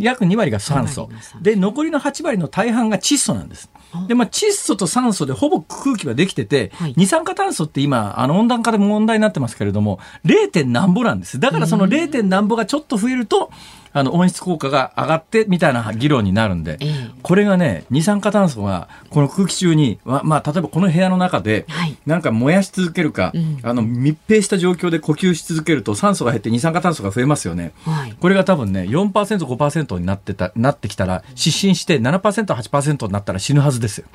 [0.01, 3.71] 約2割が酸素2割が酸素で残りの8割の大半が窒素なんです。
[4.07, 10.51] でまあ、窒素と酸素でほぼ空気はできてて、はい二酸化炭素って今あの温暖化でも問題になってますけれども 0.
[10.51, 12.11] 点何ぼなんですだからその 0.
[12.11, 13.51] 点何ぼがちょっと増えると
[13.99, 27.73] あの温室効果が上がってみたいな議論になるんで、ええこれがね二酸化炭素がこの空気中に、ままあ、例えばこの部屋の中で、はいなんか燃やし続けるか、うんあの密閉した状況で呼吸し続けると酸素が減って二酸化炭素が増えますよね。
[27.85, 29.11] はいこれが多分ね、4%、
[29.47, 34.07] 5%になってた、なってきたら、失神して7%、8%になったら死ぬはずですよ。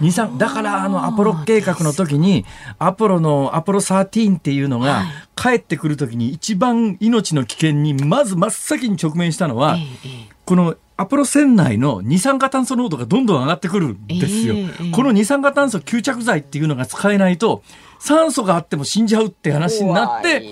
[0.00, 2.44] 二酸だからあのアポロ計画の時に
[2.78, 5.04] アポロのアポロ13っていうのが
[5.36, 9.86] 帰ってくる時に一番命の危険にまず真っ先に直面したのはえええ
[10.28, 10.28] え。
[10.44, 14.54] このアポロ船内の二酸化炭素濃度がどんどん上がってくるんですよ。
[14.54, 14.90] ええええ。
[14.90, 17.62] この二酸化炭素吸着剤っていうのが使えないと
[17.98, 20.44] 酸素があっても死んじゃうって話になって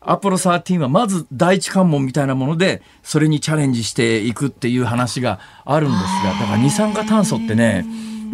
[0.00, 7.84] アポロ13はまず第一関門みたいなものでそれにチャレンジしていくっていう話があるんですがだから二酸化炭素ってね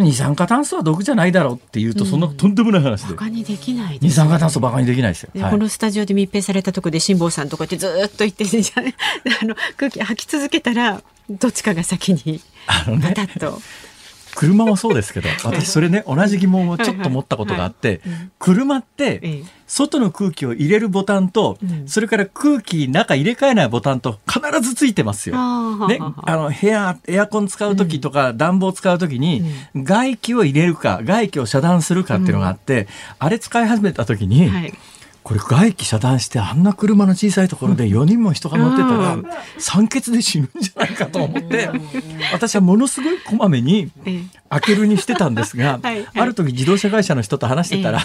[0.01, 5.31] 二酸化炭素は毒じゃないだろうっていうとそんなとんでもない話で他にできないです二酸化炭素バカにできないですよ。
[5.35, 8.83] このスタジオで密閉されたところで辛坊さんとこってずーっと言ってじゃ
[9.43, 13.61] あ の空気吐き続けたらどっちかが先にあのねパタッと。
[14.41, 18.01] 車もそうですけど 私それね同じ疑問をちょっと持ったことがあって
[18.39, 19.61] 車ってええ。
[19.67, 21.87] 外の空気を入れるボタンと、うん。
[21.87, 25.37] それから空気中入れ替えないボタンと必ずついてますよ。
[25.39, 29.45] あね、あの部屋エアコン使う時とか暖房使う時に
[29.77, 32.89] 外気を入れるか外気を遮断するかっていうのがあって、
[33.21, 34.75] あれ使い始めた時に、はい
[35.31, 39.27] これ外気遮断してあんな車の小さいところで4人も人が乗ってたら、うん。
[39.61, 41.71] 酸欠で死ぬんじゃないかと思って、
[42.33, 48.01] 私はものすごいこまめにええ開けるにしてたんですが、 はいはいある時自動車会社の人と話してたら、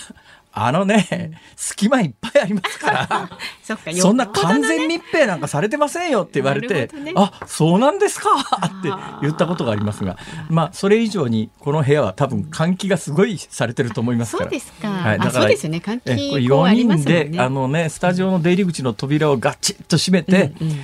[0.53, 3.29] あのね、隙間いっぱいありますから、
[3.63, 8.29] そっかそんな完全密閉なんかされてませんよって言われて、ねあ、そうなんですか？
[8.63, 8.89] って
[9.21, 10.17] 言ったことがありますが、
[10.49, 14.49] まあ、それ以上にこの部屋は多分換気がすごいされてると思いますから。
[14.51, 14.89] そうですか。
[14.89, 15.81] はい、あそうですよね。
[15.83, 17.23] 換気口あり4ますもんね。
[17.25, 20.79] 人で、あのね、スタジオの出入り口の扉をガチッと閉めて、うんうん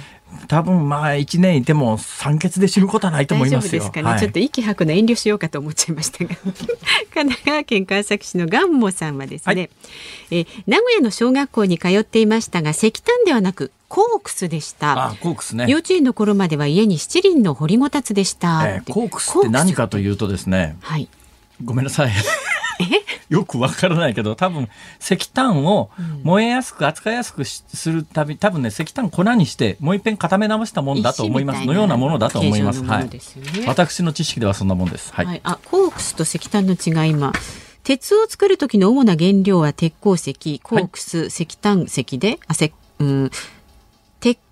[0.48, 3.82] 多分まあ1年いても酸欠で死ぬことはないと思いますよ。
[3.82, 4.20] 夫ですかね、はい。
[4.20, 6.36] ちょっと息吐くの遠慮しようかと思っちゃいましたが。
[7.14, 9.70] 神奈川県川崎市のガンモさんはですね、はい。
[10.32, 15.08] えー名古屋の小学校に通っていましたが石炭ではなくコークスでした。
[15.10, 15.66] あ、コークスね。
[15.68, 21.10] 幼稚園の頃までは家に七輪の掘りごたつでした、えーコークスって何かというとですね、はい。
[21.64, 22.12] ごめんなさい。
[23.30, 25.90] よくわからないけど、多分石炭を
[26.24, 31.66] 燃えやすく扱いやすくしするたび、多分ね、石炭粉にして、もう一遍固め直したものだと思います。
[31.66, 32.82] のようなものだと思います。
[32.82, 33.68] 形状のものはい。
[33.68, 35.14] 私の知識ではそんなもんです。
[35.14, 35.26] はい。
[35.26, 37.32] はい、あコークスと石炭の違い今
[37.84, 43.36] 鉄を作る時の主な原料は鉄鉱石コークス、石炭石であせ、うん、鉄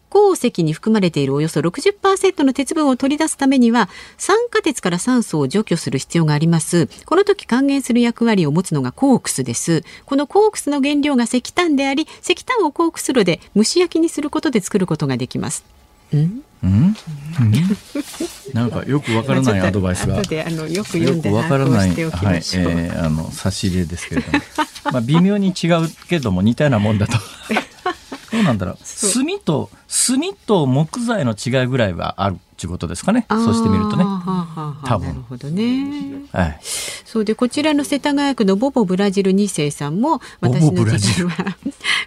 [0.09, 6.87] 鉱石に含まれているおよそ60%の鉄分を取り出すためには酸化鉄から酸素を除去する必要があります。
[7.05, 9.83] この時還元する役割を持つのがコークスです。
[10.05, 15.63] このコークスの原料が石炭であり石炭をコークス炉で蒸し焼きにすることで作ることができます。
[16.15, 16.43] ん？
[16.61, 17.63] うん、うん、
[18.53, 20.19] なんかよくわからないアドバイスが。
[20.19, 24.39] 後であのよく読んでわからない、把握をしておきはい、えーあの差し入れですけれども、
[24.91, 27.13] まあ微妙に違うけども似たようなもんだと。
[28.31, 28.77] どうなんだろう。
[28.77, 29.69] 炭と
[30.07, 33.25] 炭と木材の違いぐらいはあるっていうことですかね。
[33.29, 34.03] そうしてみるとね。
[34.03, 36.25] はあはあはあ多分なるほどね。
[36.33, 36.59] はい。
[36.61, 41.57] そうでこちらの世田谷区のボボブラジル2世さんも私の時代は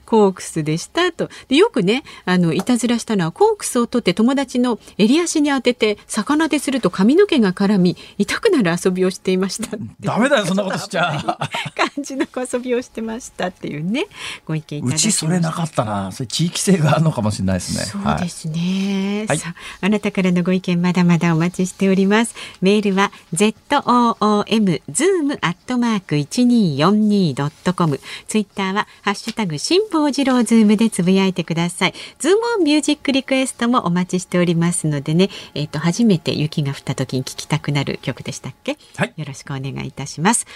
[0.05, 11.13] コークスでしたとでよくねあのいたずらしたのはコークスを取って友達の襟足に当てて逆立てすると髪の毛が絡み痛くなる遊びをしていましたダメだよそんなことしちゃ。
[11.75, 14.07] 感じの遊びをしてましたっていうね
[14.47, 16.13] ご意見いただきましたうちそれなかったな。
[16.13, 17.85] それ地域性があるのかもしれないですね。
[17.85, 22.35] そうですね、はいさああなたからのご意見まだまだお待ちしております。
[22.61, 28.01] メールは z o o m zoom アットマーク一二四二ドットコム。
[28.27, 31.95] ツイッターはハッシュタグ辛坊治郎ズームでつぶやいてください。
[32.19, 35.31] ズームオンミュージックリクエストもお待ちしておりますのでね。
[35.55, 38.77] えっ、と初めて雪が降った時に聴きたくなる曲でしたっけ？
[38.97, 39.15] はい。
[39.17, 40.47] よろしくお願いいたします。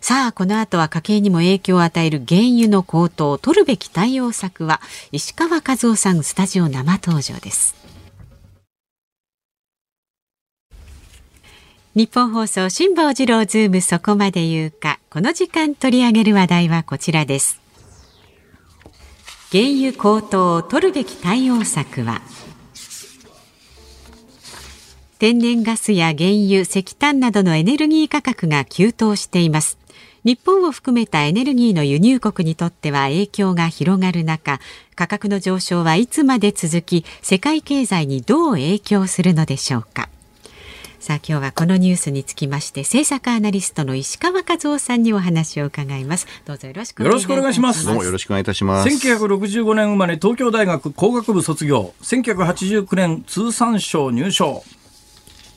[0.00, 3.28] さあこの後は家計にも影響を与える原油の高騰。
[3.28, 7.74] を取るべき対応策は石川和男さんスタジオ生登場です
[11.98, 17.60] ニッポン放送辛坊治郎ズームそこまで言うかこの時間取り上げる話題はこちらです
[19.50, 22.22] 原油高騰を取るべき対応策は？
[25.18, 29.76] 天然ガスや原油、石炭などのエネルギー価格が急騰しています。
[30.22, 34.60] 日本を含めたエネルギーの輸入国にとっては影響が広がる中、
[34.94, 40.08] 価格の上昇はいつまで続き、世界経済にどう影響するのでしょうか？
[41.00, 46.26] さあ今日はこのニュースにつきまして政策アナリストの石川和夫さんにお話を伺います。
[46.44, 47.04] どうぞよろしくお
[47.36, 47.86] 願いします。
[47.86, 48.88] どうもよろしくお願いいたします。
[48.88, 51.94] 1965年生まれ東京大学工学部卒業。
[52.02, 54.64] 1989年通産省入省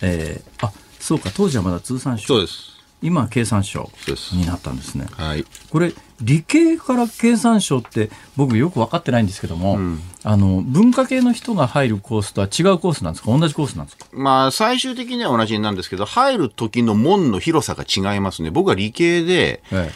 [0.04, 2.72] えー、あそうか当時はまだ通産省そうです。
[3.02, 3.90] 今経産省
[4.34, 5.08] になったんですね。
[5.12, 13.36] はい、これ理系から経産省って僕よく分かってないんですけども、うん、あの文化系の人が入るコースとは違うコースなんですか？
[13.36, 14.06] 同じコースなんですか？
[14.14, 18.52] まあ最終的には同じなんですけど入る時の門の広さが違いますね。
[18.52, 19.92] 僕は理系で、ええ、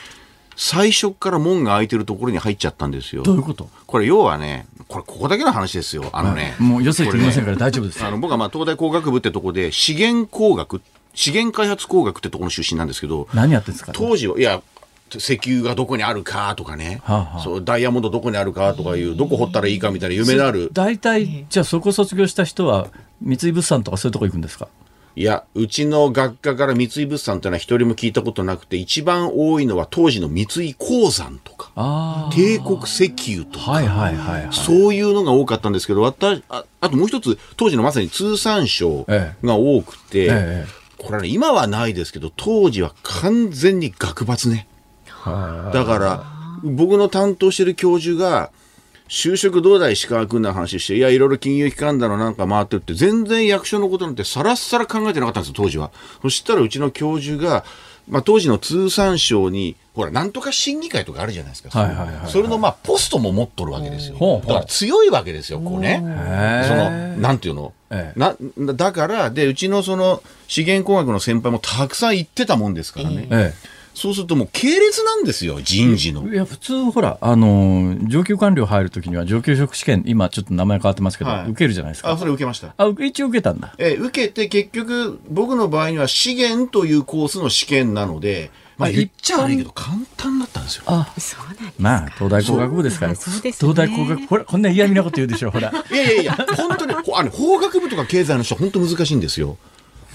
[0.56, 3.22] 最初から門が開いてるところに入っちゃったんですよ。
[3.22, 3.70] どういうこと？
[3.86, 6.10] これ要はねこれここだけの話ですよ。
[6.12, 10.82] あのね、はい、もうよせてませんから大丈夫です、あの僕はまあ東大工学部ってとこで資源工学
[11.14, 14.62] 資源開発工学ってところの出身なんですけど何やってんですか、ね、当時はいや
[15.18, 20.70] 石油がどこにあるかとかね、はあはあ、そうダイヤモンドどこにあるかとかいうどこ掘ったらいいかみたいな夢のある。
[20.74, 22.88] 大体じゃあそこ卒業した人は
[23.22, 24.68] 三井物産とかそういうとこ行くんですか？
[25.18, 36.14] いや、うちの学科から三井物産ってのは一人も聞いたことなくて、一番多いのは当時の三井鉱山とか、帝国石油とか、はいはいはいはい、そういうのが多かったんですけど、あ
[36.82, 39.06] あともう一つ、当時のまさに通産省
[39.42, 40.86] が多くて、えええ。
[40.98, 44.68] これはね、今はないですけど、当時は完全に学閥ね。
[45.74, 46.24] だから、
[46.64, 48.52] 僕の担当してる教授が、
[49.08, 55.92] 就職どうだい石川君の話して、いや、いろいろ金融機関だのなんか回ってるって、全然役所のことなんてさらさら考えてなかったんですよ、当時は。
[56.22, 57.66] そしたらうちの教授が、
[58.08, 61.70] まあ、当時の通産省に、ほら、なんとか審議会とかあるじゃないですか。
[61.70, 64.42] はいはいはいはい、それの、まあ、ポストも持っとるわけですよ。
[64.46, 66.02] だから強いわけですよ、こうね。
[66.68, 68.36] その、なんていうの、ええ、な、
[68.74, 73.28] だから、で、うちのその、資源工学の先輩もたくさん行ってたもんですからね。
[73.32, 76.32] ええそうするともう系列なんですよ、人事の。
[76.32, 82.12] いや、普通、ほら、あの、上級官僚入るときには上級職試験、今ちょっと名前変わってますけど、はい、受けるじゃないですか。
[82.12, 82.74] あ、それ受けました。
[82.78, 83.74] あ、一応受けたんだ。
[83.78, 90.84] え、受けて結局、僕の場合には資源というコースの試験なので、まあ言っちゃ悪いけど簡単だったんですよ。
[90.88, 93.16] あ、そうなんですまあ、東大工学部ですから。
[93.16, 95.72] そうです、ね、東大工学、ほら、こんな嫌味なこと言うでしょ、ほら。
[95.90, 99.58] いやいやいや、本当に、あの、法学部とか経済の人は本当難しいんですよ。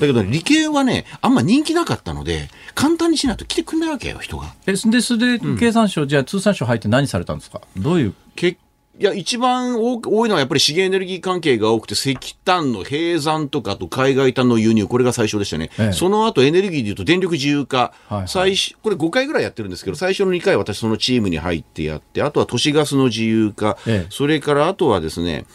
[0.00, 4.54] だけど、理系はね、あんま人気なかったので、簡単にしないと来てくれないわけよ、人が。
[4.66, 7.60] え、で、それで、経産省、うん、じゃあ通産省入って何されたんですか？
[7.76, 8.14] どういう？
[8.34, 8.58] 結
[8.98, 15.70] いや、一番多いのはやっぱり資源エネルギー関係が多くて、石炭の閉山とかと海外炭の輸入、これが最初でしたね。
[15.78, 18.18] ええ、その後エネルギーでいうと電力自由化、はい。
[18.18, 25.46] はい、最初、これ5回ぐらいやってるんですけど、最初の2回私そのチームに入ってやって、あとは都市ガスの自由化、え、それからあとはですね、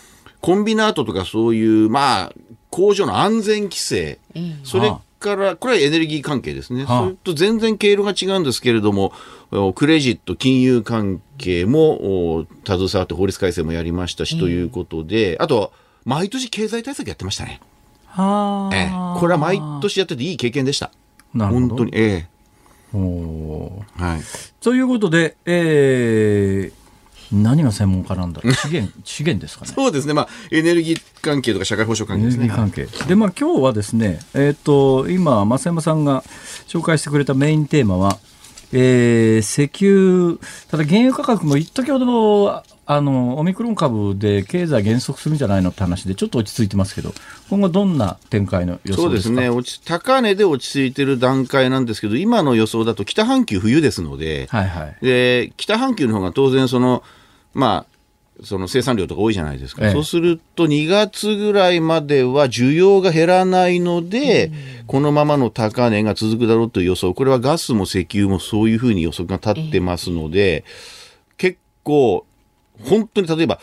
[0.41, 2.33] コンビナートとかそういう、まあ、
[2.75, 4.19] 工場の安全規制、
[4.65, 6.85] それから、これはエネルギー関係ですね。
[6.85, 9.13] それと全然経路が違うんですけれども、
[9.75, 15.71] クレジット、金融関係も携わって法律改正もやりましたし、ということで、あと、
[16.03, 17.61] 毎年経済対策やってましたね。
[18.07, 20.91] はええ、これは毎年やってていい経験でした。
[21.33, 21.91] 本当に。
[21.95, 22.27] え
[22.93, 22.97] え。
[22.97, 24.21] おはい。
[24.59, 26.84] ということで、えー、
[27.31, 28.53] 何が専門家なんだろう？
[28.55, 29.71] 資源資源ですかね。
[29.75, 32.47] そうですね、まあ、エネルギー関係とか社会保障関係ですね。
[32.47, 32.87] 関係。
[33.07, 36.23] で、まあ、今日はですね、えーと、今、増山さんが
[36.67, 38.17] 紹介してくれたメインテーマは、
[38.71, 40.37] えー、石油、
[40.69, 47.13] ただ原油価格も一時ほどあのオミクロン株で経済減速するんじゃないのって話でちょっと落ち着いてますけど
[47.49, 49.41] 今後どんな展開の予想ですか？
[49.41, 49.85] そうですね。
[49.85, 57.03] 高値で落ち着いてる段階なんですけど今の予想だと北半球冬ですので,、はいはい、で北半球の方が当然その
[57.53, 64.51] まあ、その生産量とか多いじゃないですか、ええ、そうすると2月ぐらいまでは需要が減らないので、
[64.87, 70.65] このままの高値が続くだろうという予想、これはガスも石油もそういうふうに予測が立ってますので、
[71.37, 72.25] 結構、
[72.83, 73.59] 本当に例えば、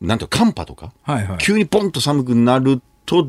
[0.00, 3.28] なんていうか、寒波とか、はいはい、急にポンと寒くなると、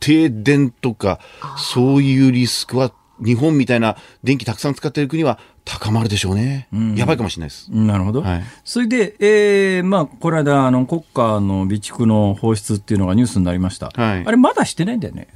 [0.00, 1.20] 停電とか、
[1.56, 2.92] そういうリスクは
[3.24, 7.68] 日本みたいな電気たくさん使っている国は高まるでしょうね、うん、やばいかもしれないです。
[7.72, 15.28] なるほど、はい、それで、えーまあ、この間あの、国家の備蓄の放出っていうのがニュースになりました、はい、あれ、まだしてないんだよね。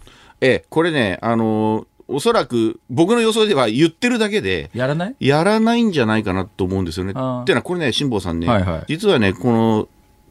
[0.43, 5.17] ええ、これね、あのおそらく僕の予想では言ってるだけで、やらない？
[5.21, 7.13] やらないんじゃないかなと思うんですよね。
[7.13, 9.89] っていうのは、これね、辛坊さんね、はいはい、実はね、この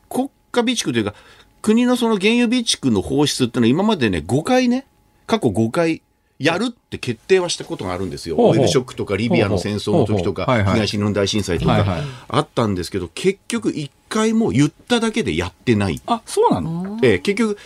[0.10, 1.14] 国家備蓄というか、
[1.62, 4.86] 国のその原油備蓄の放出っていうのは、今までね、5回ね、
[5.26, 6.02] 過去5回
[6.38, 8.38] やるって決定はしたことがあるんですよ。
[8.38, 16.02] オイルショックとかリビアの戦争の時とか、東日本大震災とかあったんですけど、結局一回も言っただけでやってない。
[16.08, 16.98] あ、そうなの？
[17.04, 17.58] ええ、結局、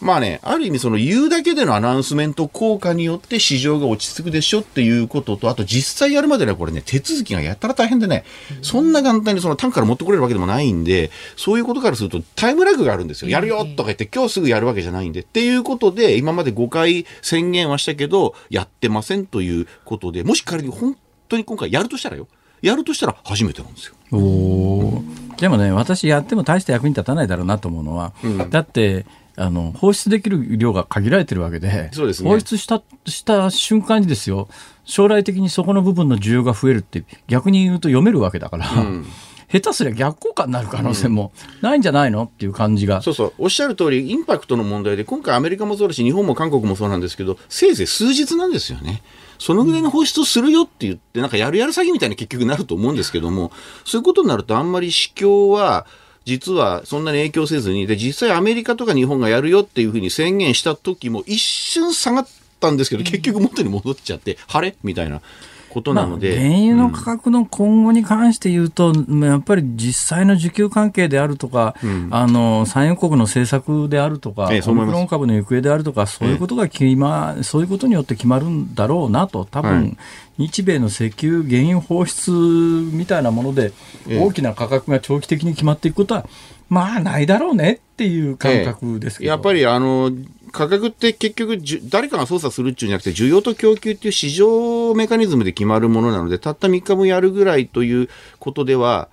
[0.00, 8.24] まあね、ある意味その言うだけでのアナウンスメント効果によって市場が落ち着くでしょっていうことと、あと実際やるまでね、これね、手続きがやったら大変でね、
[8.62, 13.30] そんな簡単にその単から持ってこれるわけでもないんで、そういうことからするとタイムラグがあるんですよ。
[13.30, 15.20] やるよとか言って今日すぐやるわけじゃないんで。
[15.20, 20.96] っていうことで、今まで5回宣言はしたけど、やってませんということで、もし仮に本
[21.28, 22.26] 当に今回やるとしたらよ、
[22.62, 23.94] やるとしたら初めてなんですよ。
[24.12, 25.02] お
[25.38, 29.06] でもね、私やっても大して役に立たないだろうなと思うのは、うん、だって、
[29.40, 34.48] あの放出できる量が限られてるわけで、そうですね、放出したした瞬間にですよ、
[34.84, 38.70] 将来的にそこの部分の需要が増えるって、逆に言うと読めるわけだから。
[38.70, 39.06] うん。
[39.52, 49.02] 下手すりゃ逆効果になる可能性もないんじゃないのっていう感じが、そうそうおっしゃる通りインパクトの問題で今回アメリカもそうだし日本も韓国もそうなんですけどせいぜい数日なんですよね。
[49.40, 53.50] そのぐらいの放出をするよって言って、なんかやるやる詐欺みたいに結局なると思うんですけども、
[53.84, 55.86] そういうことになるとあんまり市況は、
[56.24, 62.28] 実はそんなに影響せずに、で、実際アメリカとか日本がやるよっていうふうに宣言した時も一瞬下がっ
[62.60, 64.76] たんですけど、結局元に戻っちゃって、晴れ？
[64.82, 65.22] みたいな。
[65.70, 79.96] ことなので、まあ、原油の価格の今後に関して言うと、うん、やっぱり実際の需給関係であるとか、うん、あの産油国の政策であるとか、ええ、オミクロン株の行方であるとか、そういうことが決ま、え、そういうことによって決まるんだろうなと、多分、はい。
[80.38, 83.72] 日米の石油原油放出みたいなもので、
[84.08, 86.26] 大きな価格が長期的に決まっていくことは、
[86.70, 90.10] まあないだろうねっていう感覚ですけど、やっぱりあの
[90.50, 99.08] 価格って結局誰かが操作するっていうんじゃなくて需要と供給っていう市場メカニズムで決まるものなのでたった3日もやるぐらいということでは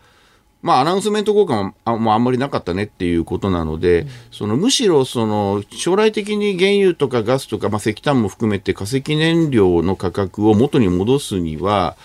[0.64, 11.96] まあ、アナウンスメント効果もあもうあんまりなかったねっていうことなので、うん、そのむしろその将来的に原油とかガスとか、まあ、石炭も含めて化石燃料の価格を元に戻すには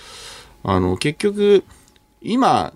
[0.62, 1.64] あの結局
[2.20, 2.72] 今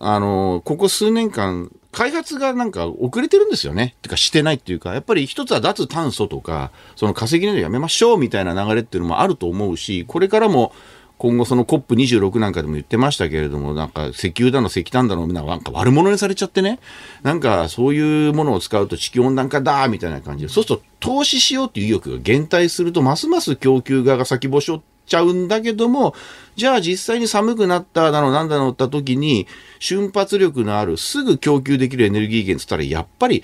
[0.00, 3.94] あのここ数年間開発がなんか遅れてるんですよね。
[4.02, 10.72] てかしてないっていうか、やっぱり一つは脱炭素とか、その稼ぎ燃料やめましょうみたいな流れっていうのもあると思うし、これからも
[11.18, 16.80] 今後その COP26 なんかでも言ってましたけれども、なんか石油だの石炭だの、なんか悪者にされちゃってね、
[17.22, 26.14] なんかそういうものを使うと地球温暖化だみたいな感じで、そうすると投資しようっていう意欲が減退すると、ますます供給側が先細っちゃうんだけども、
[26.56, 29.46] じゃあ実際に寒くなっただのなんだのった時に、
[29.78, 33.42] 瞬発力のあるすぐ供給できるエネルギー源っつったら、やっぱり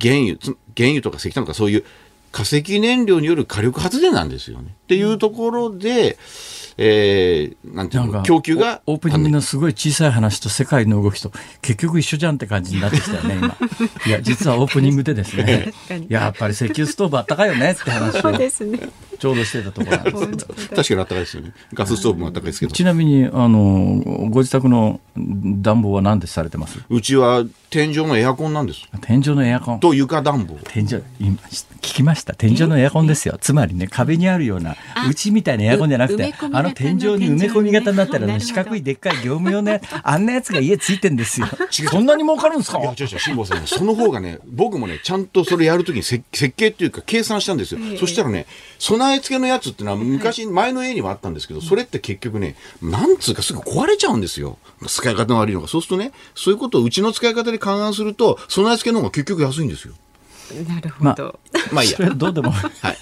[0.00, 0.36] 原油、
[0.76, 1.84] 原油とか石炭とかそういう
[2.32, 4.68] 化石燃料による火力発電なんですよね。
[4.84, 6.16] っていうところで、
[6.82, 13.48] えー、なんていうの供給がオープニングのすごい小さい話と世界の動きと結局一緒じゃんって感じになってきたよね今
[14.06, 15.74] いや実はオープニングでですね
[16.08, 26.78] やっぱり石油ストーブあったかいよねって話をちょうどしてたところなんですけど 確かにあったかいですよねガスストーブもあったかいですけどちなみにあのご自宅の暖房は何でされてます？
[26.88, 28.88] うちは天井のエアコンなんです。
[29.00, 29.80] 天井のエアコン。
[29.80, 30.58] と床暖房。
[30.64, 32.34] 天井、今、聞きました。
[32.34, 33.38] 天井のエアコンですよ。
[33.40, 34.76] つまりね、壁にあるような、
[35.08, 41.48] うちみたいなエアコンじゃなくて、あの天井に埋め込み型になったら、 四角いでっかい業務用の、 あんなやつが家ついてんですよ。
[41.90, 42.78] そんなに儲かるんですか？
[42.78, 46.22] いや、違う違う、辛坊さん、その方がね、僕もね、ちゃんとそれやるときに設
[46.56, 47.80] 計っていうか計算したんですよ。
[47.98, 48.46] そしたらね、
[48.78, 54.58] 備え付けのやつってのは昔、前の家にはあったんですけど、それって結局ね、なんつうかすぐ壊れちゃうんですよ。
[54.86, 55.68] 使い方の悪いのが。
[55.68, 59.94] そうするとね、そういうことをうちの使い方で勘案すると、備え付けの方が結局安いんですよ。
[60.68, 61.04] なるほど。
[61.04, 61.98] まあ、まあいいや。
[62.10, 62.50] どうでも。
[62.52, 62.60] は
[62.90, 62.96] い。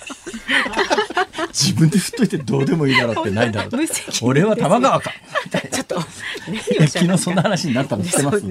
[1.49, 3.81] 自分で振っといてどうでもいいだろうってないだろう。
[4.23, 5.13] 俺は玉川か。
[5.73, 6.01] ちょっと。
[6.89, 8.45] 昨日そんな話になったの知ってます。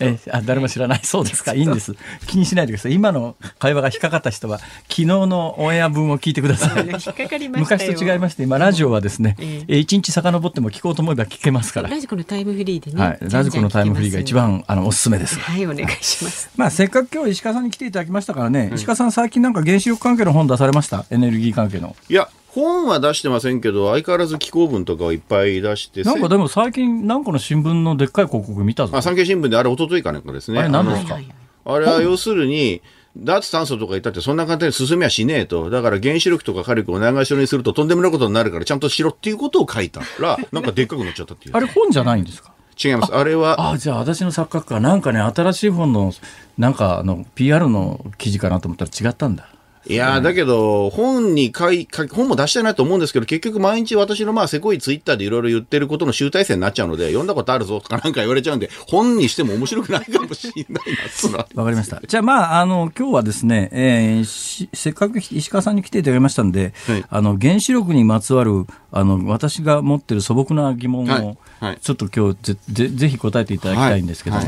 [0.00, 1.00] え、あ、誰も知らない。
[1.02, 1.54] そうですか。
[1.54, 1.94] いいんです。
[2.26, 2.94] 気にしないでください。
[2.94, 6.84] 今の会話が引っかかった人は、昨日のオンエア分を聞いてください。
[6.84, 9.36] 昔と違いまして、今ラジオはですね、
[9.68, 11.88] 一日遡っても聞こうと思えば聞けますから。
[11.88, 13.02] ラジコのタイムフリーでね。
[13.02, 13.18] はい。
[13.22, 15.38] ラジコのタイムフリーが一番あのおすすめです。
[15.38, 16.50] はい、お願いします。
[16.56, 21.04] まあせっかく今日石川さんに来ていただきましたからね、石川さん最近なんか原子力関係の本出されました？
[21.10, 21.87] エネルギー関係の。
[22.08, 28.96] いや、本は出してませんけど、相変わらず気候文とかをいっぱい出してなんかでも最近、なんかの新聞のでっかい広告見たぞ。
[28.96, 30.60] あ、産経新聞であれ、一昨日かなんかですね。
[30.60, 31.18] あれ何ですか？
[31.64, 32.80] あれは要するに、
[33.16, 35.70] 脱炭素とか言ったってそんな簡単に進みはしねえと。
[35.70, 41.56] だから原子力とか火力を長いしろにするととんでもないことになるからちゃんとしろっていうことを書いたら、 なんかでっかくなっちゃったっていう。
[41.56, 42.52] あれ本じゃないんですか？
[42.82, 43.14] 違います。
[43.14, 43.72] あれは。
[43.72, 44.78] あ、じゃあ私の錯覚か。
[44.80, 46.12] なんかね、新しい本の、
[46.58, 49.48] なんかあの、PR の記事かなと思ったら違ったんだ。
[49.88, 62.02] いやだけど、本に書い、本も出したいなと思うんですけど、結局毎日私のまあ、せこいツイッターでいろいろ言ってることの集大成になっちゃうので、読んだことあるぞとかなんか言われちゃうんで、本にしても面白くないかもしれないな、 わかりました。
[62.06, 71.38] じゃあまあ、あの、今日はですね、えー、せっかく石川さんに来ていただきましたんで、はい、あの、原子力にまつわる、あの、私が持ってる素朴な疑問を、はい。
[71.60, 74.42] はい、ちょっと今日ぜぜぜひ答えていただきたいんですけども、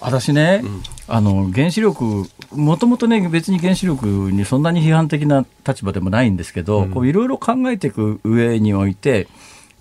[0.00, 9.28] 私ね、うん、あの原子力、もともとね、別に原子力にそんなに批判的な立場でもないんですけど、いろいろ考えていく上において、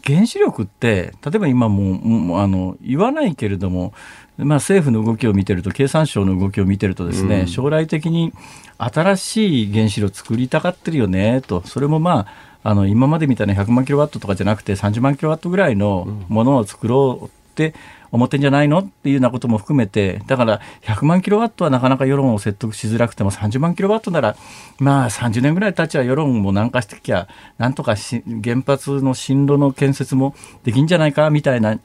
[0.03, 3.93] 原子力って、例えば今ももあの言わないけれども、
[4.37, 8.33] まあ、政府の動きを見てると、経産省の動きを見てるとですね、うん、将来的に
[8.77, 17.73] 新しい原子炉を作りたがってるよねと、それもまあ、あの今までみたいな100万キロワットとかじゃなくて30万キロワットぐらいのものを作ろうって
[18.11, 24.35] 思ってんじゃないのっていうようなことも含めて、だから100万キロワットはなかなか世論を説得しづらくても30万キロワットなら、
[24.79, 27.95] まあ30年ぐらい経ちは世論も南下してきゃ、なんとか
[28.43, 31.79] 原発の進路の建設もできんじゃないかみたいな。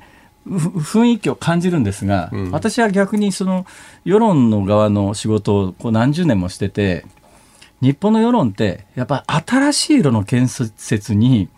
[0.47, 3.65] 雰囲気を感じるんですが、うん、私は逆にその
[4.05, 7.07] 世論の側の仕事をこう何十年もしてて、
[7.81, 11.49] 日本の世論ってやっぱ新しい色の建設に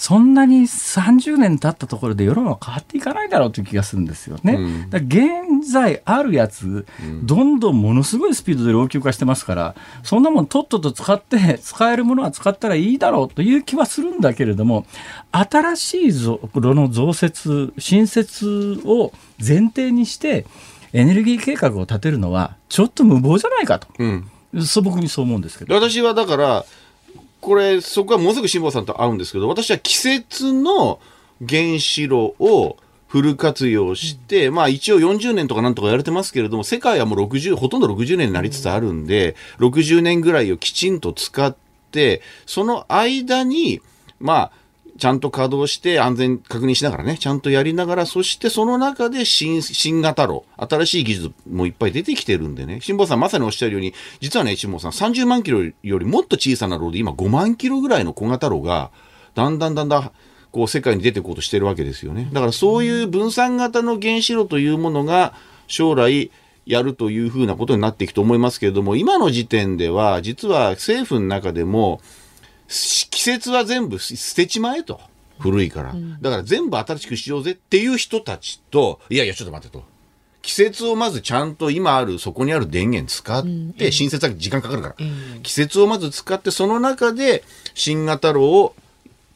[0.00, 4.54] そんなに30年経ったところで世論は変わっていかないだろうという気がするんですよね。
[4.54, 6.86] うん、だ現在あるやつ、
[7.22, 14.86] どんどんものすごいスピードで老朽化してますから、そんなもんとっとと使って、使えるものは使ったらいいだろうという気はするんだけれども、
[15.32, 16.12] 新しい
[16.54, 20.46] 炉の増設、新設を前提にして、
[20.94, 23.88] エネルギー計画を立てるのは、ちょっと無謀じゃないかと。
[23.98, 24.30] うん
[24.64, 25.74] 素朴にそう思うんですけど。
[25.74, 26.64] 私はだから、
[27.40, 31.00] これ、そこはものすごく辛坊さんと合うんですけど、私は季節の
[31.46, 32.76] 原子炉を
[33.08, 41.56] フル活用して、うん、まあ一応40年とかなんとかやれてますけれども、世界はもう60、ほとんど60年になりつつあるんで、うん、60年ぐらいをきちんと使っ
[41.90, 43.80] て、その間に、
[44.20, 44.52] まあ、
[45.00, 58.90] ちゃんと稼働して安全確認しながらね、ちゃんとやりながら、そしてその中で新、新型炉、新しい技術もいっぱい出てきてるんでね、辛坊さんまさにおっしゃるように、実はね、辛坊さん30万キロよりもっと小さな炉で今5万キロぐらいの小型炉が、
[59.34, 60.10] だんだんだんだん、
[60.52, 62.28] こう世界に出ていこうとしてるわけですよね。
[62.32, 65.32] だからそういう分散型の原子炉というものが
[65.66, 66.30] 将来
[66.66, 72.00] やるというふうなことになっていくと思いますけれども、今の時点では実は政府の中でも、
[73.10, 75.00] 季節は全部捨てちまえと。
[75.38, 75.94] 古いから。
[76.20, 79.84] だから全部新しくしようぜっていう人たちと、いやいや、ちょっと待ってと。
[80.42, 83.44] 季節をまずちゃんと今ある、そこにある電源使っ
[83.76, 84.94] て、新設は時間かかるから。
[85.42, 87.44] 季節をまず使って、その中で
[87.74, 88.74] 新型炉を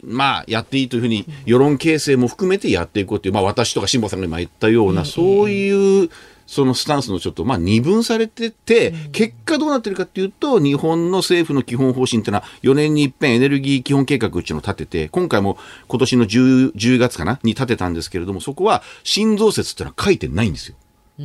[0.06, 6.10] まあ、やっていいというふうに、世論形成も含めてやっていこうという、まあ、私とか辛坊さんが今言ったような、そういう
[6.46, 20.76] そのスタンスのちょっと、まあ、二分されてて、結果どうなってるかっていうと、日本の政府の基本方針っていうのは、4年に一遍エネルギー基本計画っていうのを立てて、今回も今年の 10, 10月かなに立てたんですけれども、そこは新増設っていうのは書いてないんですよ。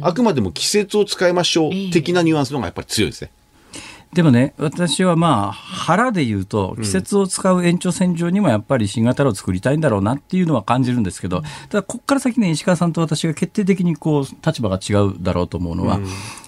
[0.01, 3.32] あくまでも季節を使いましょう的なニュアンスの方がやっぱり強いですね。
[4.14, 15.99] でもね、私はまあ、腹で言うと、季節を使う延長線上にもやっぱり新型炉を作りたいんだろうなっていうのは感じるんですけど、ただ、ここから先ね、石川さんと私が決定的にこう、立場が違うだろうと思うのは、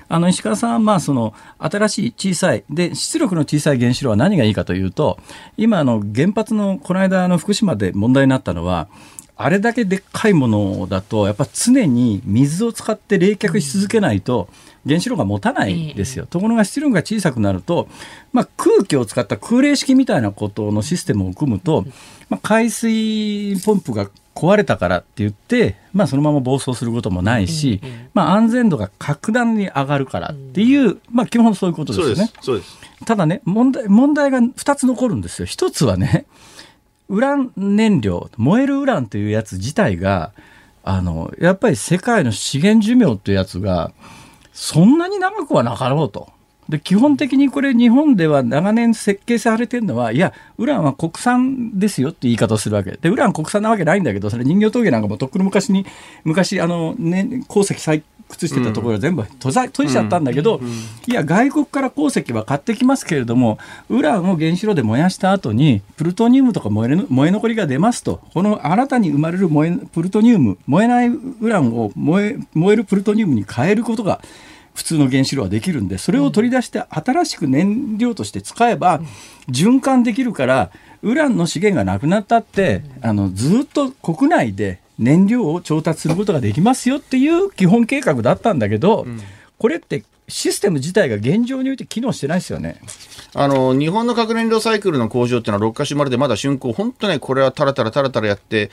[0.09, 5.17] あの石川さんはまあその新しい小さいで出力の小さい原子炉は何がいいかというと
[5.55, 8.89] 今あの原発のこの間の福島で問題になったのは
[9.37, 16.25] あれだけでっかいものだとやっぱ常に水を使って冷却し続けないと、うん原子炉が持たないですよ。
[16.25, 17.87] ところが出力が小さくなると、
[18.33, 21.85] まあ、空気を使った空冷式みたいなことのシステムを組むと、
[22.29, 27.81] まあ、海水ポンプが壊れたからって言って、まあ、そのまま暴走することもないし、
[28.13, 32.31] まあ、安全度が格段に上がるからっていう、まあ、基本そういうことですよね。
[33.05, 35.47] ただね問題問題が2つ残るんですよ。
[35.47, 36.25] 1つはね
[37.09, 40.31] ウラン燃料燃えるウランというやつ自体が
[40.83, 43.91] あのやっぱり世界の資源寿命というやつが
[44.61, 46.29] そんなに長くはなかろうと。
[46.69, 55.87] で基本的にこれ日本では長年設計されてるのはいやウランは国産ですよって言い方をするわけでウラン国産なわけないんだけどそれ人形峠なんかもとっくの昔に
[56.23, 60.59] 昔あの、ね、鉱石採掘してたところ全部閉ざ閉じちゃったんだけど、
[61.07, 63.57] いや外国から鉱石は買ってきますけれども
[63.89, 74.21] ウランを原子炉で燃やした後にプルトニウムとか燃え燃え残りが出ますとこの新たに生まれる燃えプルトニウム燃えないウランを燃え燃えるプルトニウムに変えることが
[74.73, 79.01] 普通の原子炉はできるんでそれを取り出して新しく燃料として使えば
[79.49, 80.71] 循環できるから
[81.03, 89.05] ウランの資源がなくなったってあのずっと国内で燃料を調達することができますよっていう基本計画だったんだけど、
[89.57, 92.79] これってシステム自体が現状において機能してないですよね。
[93.33, 98.71] あの、日本の核燃料サイクルの工場っていうのは六ヶ所丸でまだ竣工、本当ね、これはタラタラタラタラやって、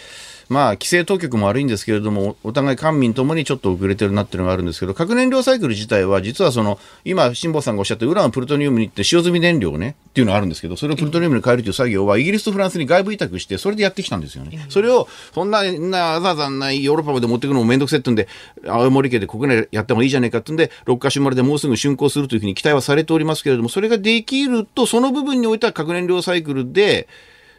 [0.48, 14.66] まあ、規制当局も悪いんですけれども、お互い官民ともにちょっと遅れてるなっていうのがあるんですけど、核燃料サイクル自体は、実はその、今、辛坊さんがおっしゃったウランプルトニウムにって使用済み燃料ね、っていうのがあるんですけど、それをプルトニウムに変えるという作業は、イギリスとフランスに外部委託して、それでやってきたんですよね。
[14.70, 18.26] それを、そんな、な、わざわざないヨーロッパまで持っていくのもめんどくせってんで、
[18.66, 27.06] 青森県で国内やってもいいじゃないかってんで、六ヶ所丸でもうすぐ竣工するというふうに期待はされておりますけれども、それができると、その部分においては核燃料サイクルで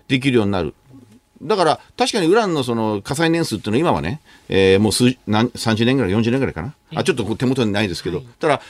[0.07, 0.73] できるようになる。
[1.41, 4.19] だから、確かにウランのその火災年数っていうのは今はね、
[4.49, 6.73] えー、もう数、何、30年ぐらい、40年ぐらいかな。
[6.95, 8.61] あ、ちょっと手元にないですけど、ただ、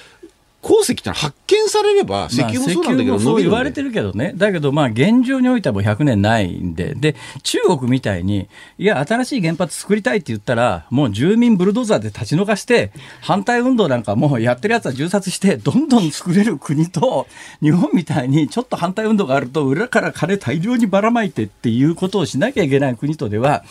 [0.61, 12.91] 鉱石って発見されれば、石油もそうなんだけど、まあ、そう言われてるけどね、だけど、まあ、現状においてはもう100年ないんで、で、中国みたいに、いや、新しい原発作りたいって言ったら、もう住民ブルドーザーで立ち退かして、
[13.21, 17.27] 反対運動なんかもうやってるやつは銃殺して、どんどん作れる国と、
[17.61, 23.63] 日本みたいにちょっと反対運動があると、裏から金大量にばらまいてっていうことをしなきゃいけない国とでは、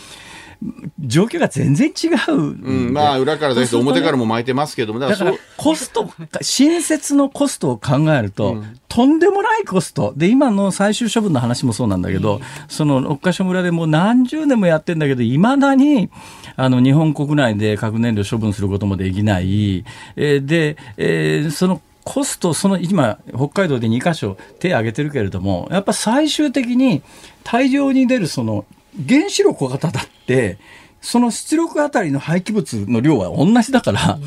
[0.99, 6.09] 状況が全然違う、うん、まあ裏からだけど表からも巻いてますけどもだからコスト
[6.41, 10.13] 新設のコストを考えると、うん、とんでもないコスト。
[10.17, 16.09] で今の最終処分の話もそうなんだけど、うん、その六ヶ所村でもう何十年もやってんだけどいまだに
[16.57, 19.85] あの日本国内で核燃料処分することもできない、
[20.17, 27.03] えー、で、えー、そのコスト、その今、北海道で2か所手を挙げてるけれども、やっぱ最終的に
[27.43, 28.65] 大量に出るその
[29.07, 30.57] 原子力型だって、
[31.01, 34.19] その出力あたりの廃棄物の量は同じだから、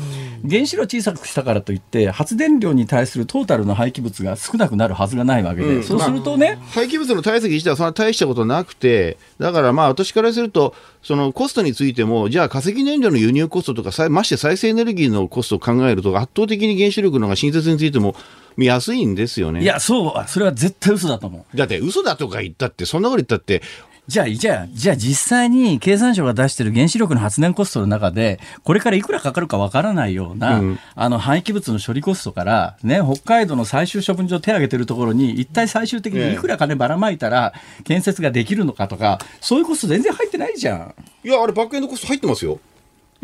[0.49, 18.15] 原子炉小さくしたからといって、発電量に対するトータルの廃棄物が少なくなるはずがないわけで、うん、そうするとね、まあ、廃棄物の体積自体はそんな大したことなくて、だからまあ私からすると、そのコストについても、じゃあ化石燃料の輸入コストとか、まして再生エネルギーのコストを考えると、圧倒的に原子力のが新設についても、
[18.55, 19.63] 見やすいんですよね。
[19.63, 21.57] いや、そう、それは絶対嘘だと思う。
[21.57, 23.63] だって嘘だとか言ったって、そんなこと言ったって、
[24.05, 37.53] じゃあ、じゃあ、じゃあ実際に経産省が出してる原子力の発電コストの中で、これからいくらかかるかわからないような、うん、あの、廃棄物の処理コストから、ね、北海道の最終処分場手挙げてるところに、一体最終的にいくら金ばらまいたら、
[37.85, 40.95] 建設ができるのかとか、そういうコスト全然入ってないじゃん。
[41.23, 42.59] いや、あれ、バックエンドコスト入ってますよ。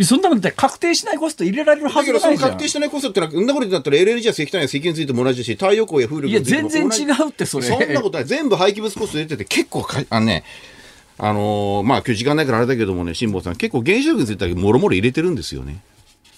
[0.04, 2.32] そんなことって確定しないコスト入れられるはずないじゃん。
[2.32, 7.66] だけど、その確定しないコストってのは、んなことだったら LNG や石炭や石油についても同じし、太陽光や風力いや、全然違うって、それ。
[7.66, 8.26] そんなことない。
[8.26, 10.44] 全部廃棄物コスト出てて、結構か、あのね、
[11.18, 15.80] あのー、まあ今日時間ないからあれだけどもね、辛坊さん、結構原子力についてはもろもろ入れてるんですよね。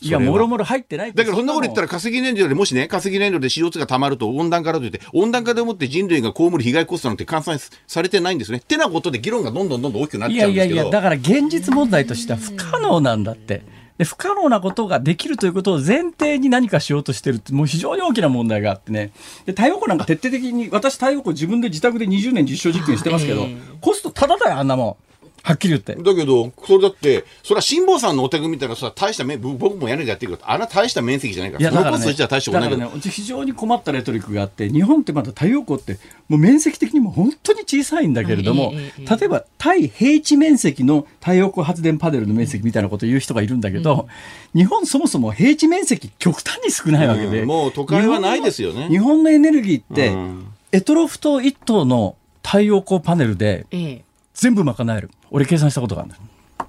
[0.02, 8.58] いや、もろもろ入ってないだからそんなこと言ったら化石燃料でもしね、化石燃料で CO2 が溜まると温暖化だと言って、温暖化でもって人類が被る被害コストなんて換算されてないんですね。
[8.58, 10.76] ってなことで議論がどんどんどんどん大きくなっちゃうんですけど。
[10.76, 13.62] いやいやいや、だから現実問題としては不可能なんだって。
[13.98, 19.12] で不可能なことができるということを前提に何かしようとしてるってもう非常に大きな問題があってね
[19.46, 23.46] で太陽光なんか徹底的に私太陽光自分で自宅で20年実証実験してますけど、
[23.80, 25.11] コストただだよあんなもん。
[25.44, 25.96] はっきり言って。
[25.96, 35.98] だけど、それだって、それは辛坊さんのお宅みたいな、大した面、僕も屋根でやってるけど、あら大した面積じゃないから、いやだから、ね、大しただからね、非常に困ったレトリックがあって、日本ってまだ太陽光って、
[36.30, 44.08] もう面積的にも本当に小さいんだけれども、例えば対平地面積の太陽光発電パネルの面積みたいなことを言う人がいるんだけど、
[44.54, 48.88] うん、日本そもそも平地面積極端に少ないわけで、うん、もう都会はないですよね。
[48.90, 55.10] 日本のエネルギーって、うん、エトロフト1棟の太陽光パネルで、ええ全部賄える。
[55.30, 56.18] 俺計算したことがあるんだ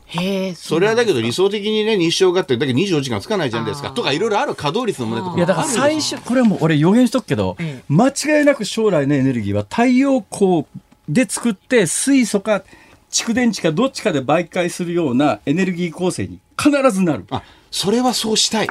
[0.07, 3.91] へそれはだけど理想的にね日照があってだけど24時間つかないじゃないですか。
[3.91, 7.57] とかいろいろある稼働率の問題とかいやだから最初これはもう俺予言しとくけど、
[7.89, 10.67] 間違いなく将来のエネルギーは太陽光
[11.09, 12.63] で作って水素か
[13.11, 17.25] 蓄電池かどっちかで媒介するようなエネルギー構成に必ずなる。
[17.31, 18.69] あそれはそうしたい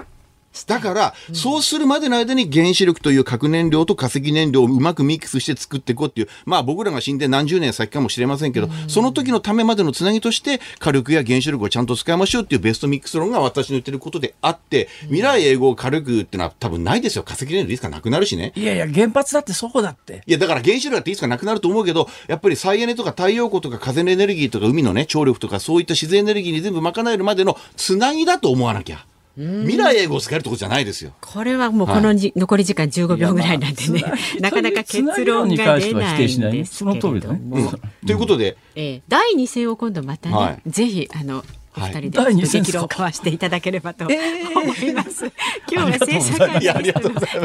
[0.68, 17.24] だから、そうするまでの間に原子力という核燃料と化石燃料をうまくミックスして作っていこうっていう、まあ僕らが死んで何十年先かもしれませんけど、その時のためまでのつなぎとして、火力や原子力をちゃんと使いましょうっていうベストミックス論が私の言ってることであって、未来永劫火力ってのは多分ないですよ。
[17.24, 18.52] 化石燃料でいつかなくなるしね。
[18.56, 20.24] いやいや、原発だってそうだって。
[20.26, 29.06] いや、だから原子力だっていつかなくなると思うけど、やっぱり再エネとか太陽光とか風のエネルギーとか海のね、張力とかそういった自然エネルギーに全部賄えるまでのつなぎだと思わなきゃ。
[29.38, 31.14] 未来英語を使えるとこじゃないですよ。
[31.22, 34.04] これはもうこのじ、はい、残り時間15秒ぐらいなんでね、
[34.40, 37.58] なかなか結論が出ないんですけれども。
[37.58, 37.70] うん、
[38.06, 41.46] ということで、えー、第2戦を今度またね、はい、ぜひあの
[41.78, 45.32] お二人で激論を交わしていただければと思います。
[45.72, 46.60] 今日は制作官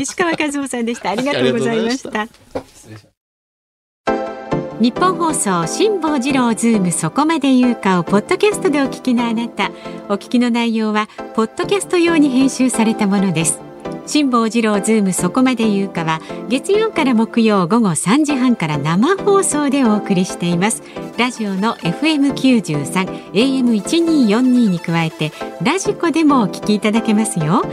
[0.00, 1.10] 石川和夫さんでした。
[1.10, 2.26] ありがとうございました。
[4.78, 9.70] 日本放送辛坊治郎ズームそこまで言うかをポッドキャストでお聞きのあなた
[10.10, 13.58] お聞きの内容はポッドキャスト用に編集されたものです。
[14.06, 16.20] 辛坊治郎ズームそこまで言うかは
[16.50, 20.82] 月曜から木曜午後3時半から生放送でお送りしています。
[21.16, 27.64] ラジオの FM93 AM1242 に加えてラジコでもお聞きいただけますよ。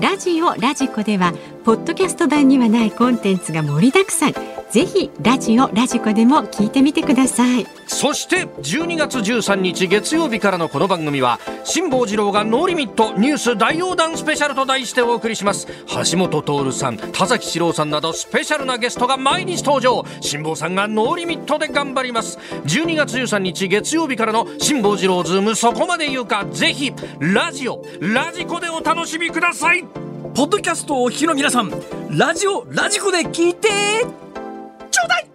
[0.00, 1.32] ラジオラジコでは
[1.70, 4.32] ポッドキャスト版にはないコンテンツが盛りだくさん。
[4.32, 7.64] ぜひラジオラジコでも聞いてみてください。
[7.86, 15.68] そして12月13日月曜日からのこの番組は辛坊治郎がノーリミットニュース大横断スペシャルと題してお送りします。
[16.10, 20.04] 橋下徹さん田崎史郎さんなどスペシャルなゲストが毎日登場。
[20.20, 22.36] 辛坊さんがノーリミットで頑張ります。
[22.64, 30.10] 12月13日月曜日からの辛坊治郎ズームそこまで言うかぜひラジオラジコでお楽しみください。
[30.34, 31.70] ポッドキャストをお聞きの皆さん
[32.10, 35.29] ラジオラジコで聞いてちょうだい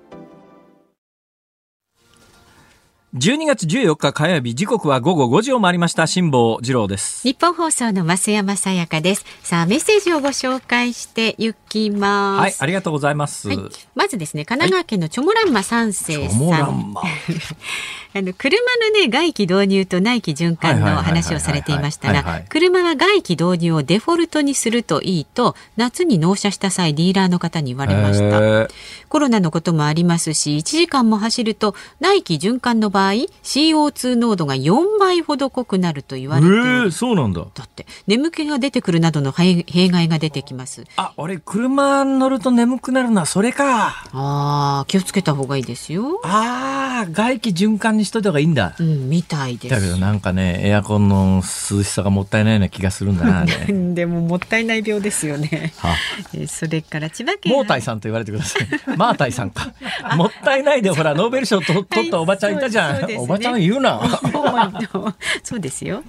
[3.16, 7.24] 12月14日火曜日時刻は午後5時を回りました辛坊治郎です。
[7.24, 9.26] 日本放送の増山さやかです。
[9.42, 12.42] さあメッセージをご紹介していきます。
[12.42, 13.60] はいありがとうございます、はい、
[13.96, 17.12] まずですね神奈川県のチョモランマ三世さん、はい
[18.18, 28.70] あの車のね外気導入と内気循環の話をされていましたが車は外気導入をデフォルトにするといいと夏に納車した際ディーラーの方に言われました。
[29.10, 48.76] コロナのこともありますし1時間も走ると内気循環の場合 CO2 濃度が4倍ほど濃くなると言われていそうなんだだって眠気が出てくるなどの弊害が出てきますあ俺車乗ると眠くなるのはそれかあ気をつけた方がいいですよああ外気循環にしといた方がいいんだ。
[48.80, 49.76] うん、みたいです。
[49.76, 53.46] だけどなんかね、エアコンの涼しさがもったいないような気がするんだな、
[53.94, 55.74] でももったいない病ですよね。
[55.78, 55.96] は
[56.34, 57.52] えそれから千葉県。
[57.52, 58.98] モータイさんと言われてください。
[58.98, 59.74] マータイさんか。
[60.16, 62.95] もったいないでほら、ノーベル賞と取ったおばちゃんいたじゃん。
[62.96, 64.02] はいね、おばちゃん言うな。
[65.44, 66.04] そうですよ。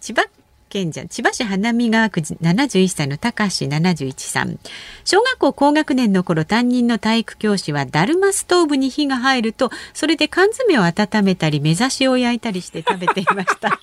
[0.00, 0.24] 千葉
[0.68, 4.58] 県じゃ千葉市花見川区71歳の高橋71さん。
[5.04, 13.80] 小学校高学年の頃担任の体育教師はだるまストーブに火が入るとそれで缶詰を温めたり目指しを焼いたりして食べていました。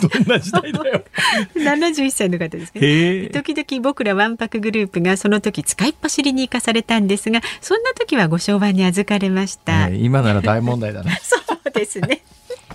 [0.00, 1.04] どんな時代だよ。
[1.54, 11.35] 71歳の方ですけど時々僕らわんぱくグループがその時使いっ走りに行かされたんですがそんな時はご相伴に預かれました、今なら大問題だねそう
[11.76, 12.22] ですね。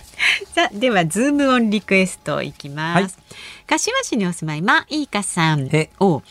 [0.54, 3.12] さあではズームオンリクエストいきます、はい、
[3.66, 5.68] 柏市にお住まいまいいかさん。
[6.00, 6.22] を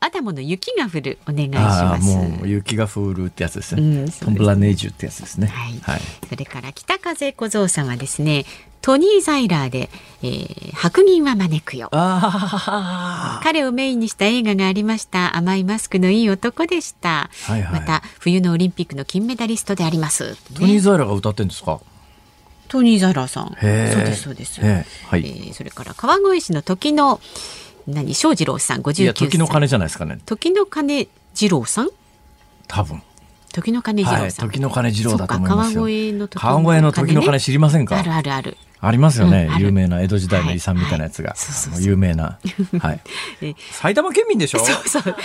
[0.00, 2.14] アダモの雪が降るお願いします。
[2.14, 8.44] もう雪が降るってやつですね、うん、 Tombe la neige ってやつですね、はい、はい、それから北風小僧さんはですね。
[8.82, 9.88] トニー・ザイラーで、
[10.22, 11.88] えー、白銀は招くよ。
[13.42, 21.80] 彼をメインにした映画がありました甘いマスクのいい男でした、はいはい、また冬のオリンピックの金メダリストであります、ね、トニー・ザイラーが歌ってんですか？
[22.74, 23.46] トニー・ザラーさん。
[23.46, 24.60] そうです、そうです。
[24.60, 24.66] は
[25.16, 27.20] い、えー、それから川越市の時の、
[27.86, 29.14] 何、正次郎さん、59歳。
[29.14, 30.18] 時の鐘じゃないですかね。
[30.26, 31.88] 時の鐘次郎さん？
[32.66, 33.00] 多分。
[33.52, 34.46] 時の鐘次郎さん。
[34.48, 35.82] はい、時の鐘次郎だと思いますよ。
[35.82, 37.96] 川越の時の鐘、川越の時の鐘知りませんか？
[37.96, 38.56] あるあるある。
[38.86, 42.38] ありますよね、うん、有名な江戸時代の遺産みたいなやつが、はい、有名な、
[42.80, 43.00] はい、
[43.72, 44.58] 埼玉県民でしょ？
[44.64, 45.16] そうそう。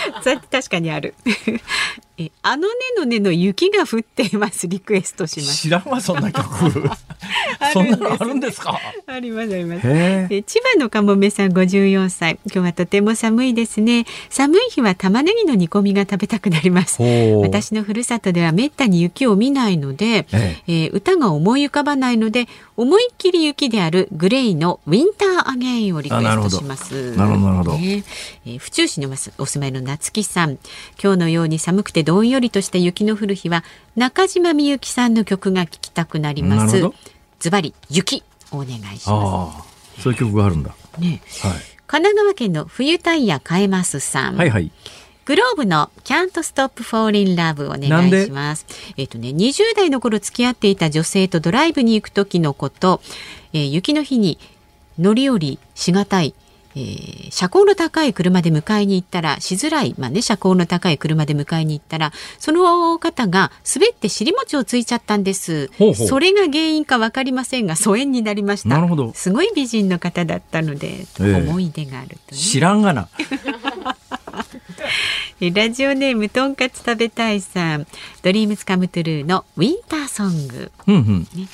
[0.50, 1.14] 確かにある。
[2.18, 5.56] えあのねのねの雪が降っていますリクエストします。
[5.62, 6.90] 知らんわそんな曲。
[7.72, 8.78] そんなのあるんですか？
[9.06, 9.80] ありますあります。
[9.84, 10.42] え。
[10.46, 14.04] 千葉のかもめさん54歳今日はとても寒いですね。
[14.28, 17.02] 寒い日は玉ねぎの煮込みが食べたくなります。
[17.02, 20.56] 私のふるさとではめったに雪を見ないので、え。
[20.66, 27.16] えー、歌が思い浮かばないので思いっきり雪であるグレイのウィンターアゲインをリクエストします。
[27.16, 27.44] なるほど。
[27.44, 28.04] なるほど、ね。
[28.46, 30.58] えー、府中市のお住まいの夏木さん
[31.02, 33.64] 今日のように寒くてどんよりとした雪の降る日は
[33.96, 36.82] 中島みゆきさんの曲が聴きたくなります。
[37.38, 38.22] ズバリ雪
[38.52, 39.64] お願いしま
[39.96, 40.02] す。
[40.02, 40.74] そういう曲があるんだ。
[40.98, 41.52] ね、はい、
[41.86, 44.36] 神奈川県の冬タイヤ買えますさん。
[44.36, 44.70] はいはい。
[45.30, 48.66] グローブの Can't Stop Falling Love お願いします。
[48.96, 53.00] えっ、とね、20代の頃付き合っていた女性とドライブに行く時のこと、
[53.52, 54.38] えー、雪の日に
[54.98, 56.34] 乗り降りしがたい
[56.76, 65.70] えー、車高の高い車で迎えに行ったらしづらい、まあね、車高の高い車で迎えに行ったらその方が滑って尻餅をついちゃったんです。
[65.94, 68.68] それが原因か分かりませんが疎遠になりました。
[68.68, 69.12] なるほど。
[69.14, 73.08] すごい美人の方だったので、えー、思い出があると、ね、知らんがな。
[75.40, 77.86] ラジオネームとんかつ食べたいさん。
[78.22, 81.20] ドリームスカムトゥルーのウィンターソング、うんうん。
[81.34, 81.48] ね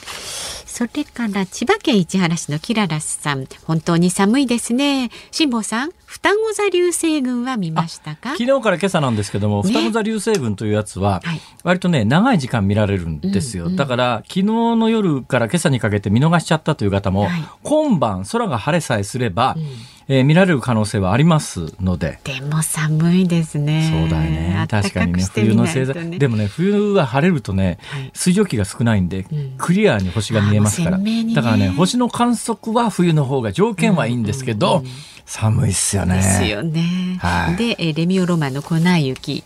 [0.77, 3.47] それから千葉県市原市のキララスさん。
[3.65, 5.09] 本当に寒いですね。
[5.31, 5.91] 辛坊さん。
[6.07, 8.31] 双子座流星群は見ましたか？
[8.39, 11.21] 昨日から今朝なんですけども、ね、双子座流星群というやつは、
[11.65, 13.65] 割とね、長い時間見られるんですよ。
[13.65, 19.67] うんうん、だから、昨日の夜から今朝にかけて見逃しちゃったという方も、はい、今晩空が晴れさえすれば、うん。
[20.09, 22.21] えー、見られる可能性はありますので。
[22.23, 23.91] でも寒いですね。
[23.91, 24.65] そうだよね。
[24.71, 30.99] 確かにね、冬の星座、ね、でもね、冬は晴れるとね、はい、水蒸気が少ないんで、うん、クリアに星が見えますから。
[30.99, 34.93] ね、だからね、星の観測は冬の方が条件はいいんですけど、うんうんうん、
[35.25, 36.17] 寒いっすよね。
[36.17, 37.19] ですよね。
[37.21, 39.45] はい、で、レミオロマンの粉雪。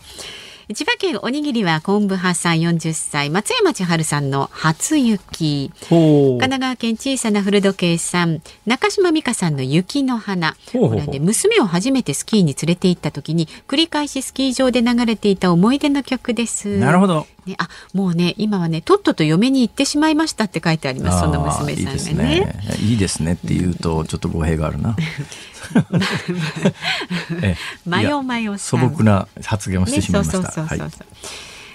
[0.72, 3.28] 千葉県おにぎりは昆布派さん40歳。
[3.28, 5.72] 松山千春さんの初雪。
[5.88, 10.54] 神奈川県小さな古時計さん中島美香さんの雪の花。
[10.70, 16.78] これね娘を初めてスキーに連れて行った時に繰り返しスキー場で流れていた思い出の曲です。
[16.78, 17.26] なるほど。
[17.46, 22.54] ね、あもうね今はねとっとと嫁に行ってしまいましたって書いてありますその娘さんがね。
[22.80, 24.94] いいですねって言うとちょっと語弊があるな
[27.86, 30.92] マヨマヨ素朴な発言をしてしまいました、ね、そうそうそうそう、はい。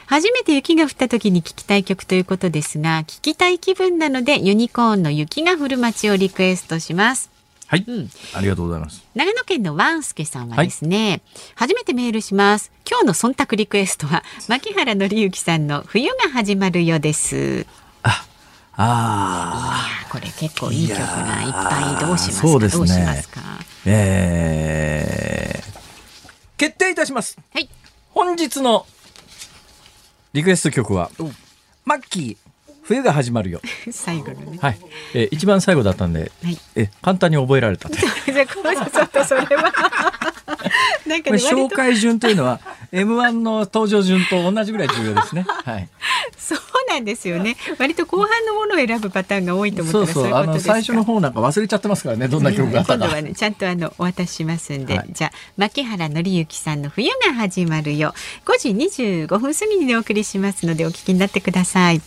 [0.07, 7.31] 初めて雪が降った時に聴きたい曲ということですが聴きたい気分なのでユニコーンの雪が降る街をリクエストします。
[7.67, 9.03] はい、うん、ありがとうございます。
[9.15, 11.21] 長野県のワンスケさんはですね、はい、
[11.55, 12.71] 初めてメールします。
[12.87, 17.65] 今日の忖度リクエストは牧原紀之さんの冬が始まるよです。
[18.77, 20.09] あ、ああ。
[20.09, 22.47] これ結構いい曲がいっぱいどうしますか。
[22.47, 22.77] そうですね。
[22.79, 23.41] どうしますか。
[23.85, 25.79] えー、
[26.57, 27.37] 決定いたします。
[27.53, 27.69] はい。
[28.11, 28.85] 本日の
[30.33, 31.11] リクエスト曲は
[31.85, 32.37] マッキー
[32.83, 33.61] 冬が始まるよ。
[33.91, 34.59] 最後のね。
[34.61, 34.77] はい。
[35.13, 37.89] えー、一番最後だったんで、はい、え簡単に覚えられた。
[37.89, 39.73] じゃちょっとそれは
[41.07, 42.59] なんか、ね、紹介順というのは
[42.91, 45.45] M1 の登場順と同じぐらい重要ですね。
[45.65, 45.89] はい。
[46.37, 47.57] そうなんですよね。
[47.79, 52.27] 割と後半のものを選ぶパターンが多いと思ったらそうそうあの最初の方なんか忘れちゃってますからね。
[52.27, 53.05] どんな曲があったか。
[53.05, 58.13] 今度はねちゃんとあのお渡ししますんで、はい、じゃあ牧原紀之さんの冬が始まるよ。
[58.45, 58.69] 5時
[59.25, 62.01] 25分過ぎにお送りしますのでお聞きになってください。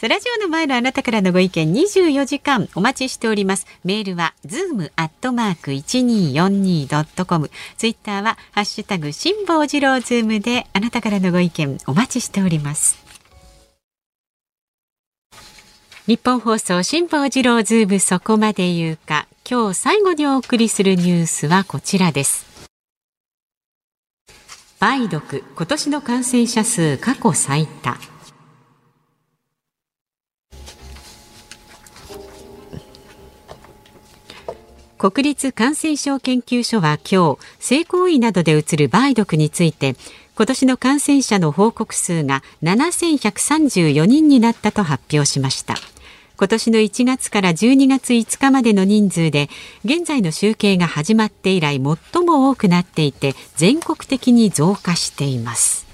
[0.00, 3.66] ラジオの前のあなたからのご意見24時間お待ちしております。
[3.84, 7.50] メールはズームアットマーク一二四二ドットコム。
[7.76, 13.04] ツイッターはハッシュタグ辛坊治郎ズームであなたからのご意見お待ちしております。
[16.06, 19.26] ニッポン放送辛坊治郎ズームそこまで言うか。
[19.48, 22.46] 今日最後にお送りするニュースはこちらです。
[24.80, 25.42] 梅毒。
[25.56, 27.96] 今年の感染者数過去最多。
[35.04, 39.96] 国立感染症研究所は今日性行為などでうつる梅毒について
[40.34, 45.74] 今年の感染者の報告数が7134人になったと発表しました。
[46.38, 49.50] 今年の1月から12月5日までの人数で
[49.84, 55.84] 現在の集計が始まって以来最も多くなっていて全国的に増加しています。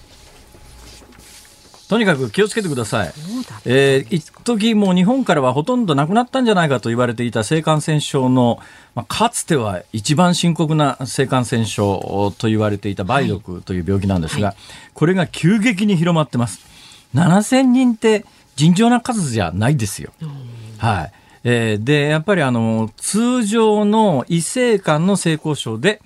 [1.90, 3.12] とにかく気をつけてください。
[3.64, 8.60] えー、一時もう日本からはほとんどなくなったんじゃないかと言われていた性感染症の、
[8.94, 14.56] まあ、かつては一番深刻な性感染症と言われていた梅毒という病気なんですが、はい、
[14.94, 16.60] これが急激に広まってます。
[17.16, 18.24] 7000人って
[18.54, 20.12] 尋常な数じゃないですよ。
[20.78, 21.12] はい。
[21.42, 26.02] えー、で、やっぱりあの、通常の異性間の性交渉で、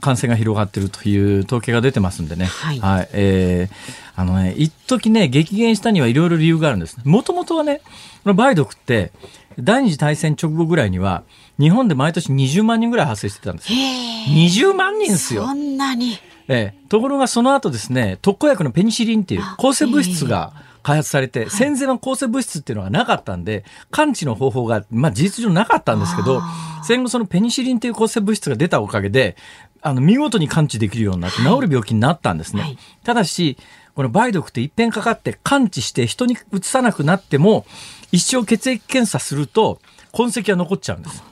[0.00, 2.46] 感染が広がっているという統計が出てますんでね。
[2.46, 2.78] はい。
[2.80, 6.98] はい、えー、あのね、一時ね、激減したにはいろいろ理由があるんです。
[7.04, 7.82] もともとはね、
[8.24, 9.12] この梅毒って、
[9.58, 11.24] 第二次大戦直後ぐらいには、
[11.60, 13.78] 日本で毎年20万人ぐらい発生してたんですよ。
[14.34, 15.46] 20万人ですよ。
[15.46, 16.18] そんなに。
[16.48, 26.42] ええところがその後ですね、特効薬のペニシリンっていう抗生物質が、開発されて、戦前は抗生物質っていうのがなかったんで、完治の方法が、まあ事実上なかったんですけど、
[26.84, 29.36] 戦後そのペニシリンという抗生物質が出たおかげで、
[29.82, 32.62] あの、見事に完治できるようになって治る病気になったんですね。
[32.62, 33.58] はい、ただし、
[33.94, 37.66] この梅毒って一遍かかって完治して人にうつさなくなっても、
[38.12, 39.80] 一生血液検査すると
[40.12, 41.22] 痕跡が残っちゃうんです。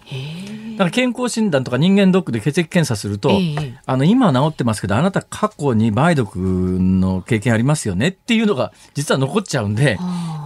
[0.72, 3.38] だから健康診断とか人間ドックで血液検査すると、
[3.86, 9.98] あの今は治ってますけどあなた過去に梅毒の経験ありますよねっていうのが実は残っちゃうんで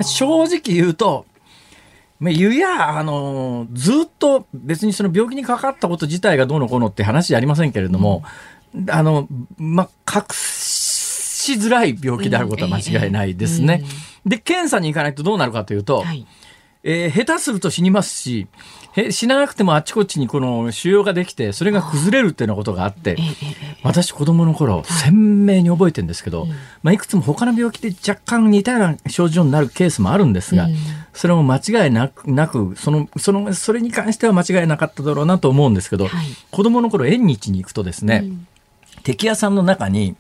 [0.03, 1.25] 正直言うと
[2.21, 8.23] 言うや、あの、ずっと別にその病気にかかったこと自体がどうのこうのって話じゃありませんけれども、
[8.75, 13.85] うん、あの、ま隠しづらい病気であることは間違いないですね。
[14.25, 16.27] で、検査に行かないとどうなるかというと、はい
[16.87, 18.47] えー、下手すると死にますし、
[19.11, 23.17] 死ななくてもあっちこっちにこの腫瘍ができて、それが崩れるっていうようなことがあって、
[23.83, 26.47] 私子供の頃、鮮明に覚えてるんですけど、
[26.83, 30.69] まあ、いくつも他の病気で若干似たような症状になるケースもあるんですが、
[31.15, 38.47] それも間違いなく、なく、その、その、それに関しては間違いなかっただろうなと思うんですけど、はい、子供の頃縁日に行くとですね、うん、
[39.03, 40.17] 敵屋さんの中に、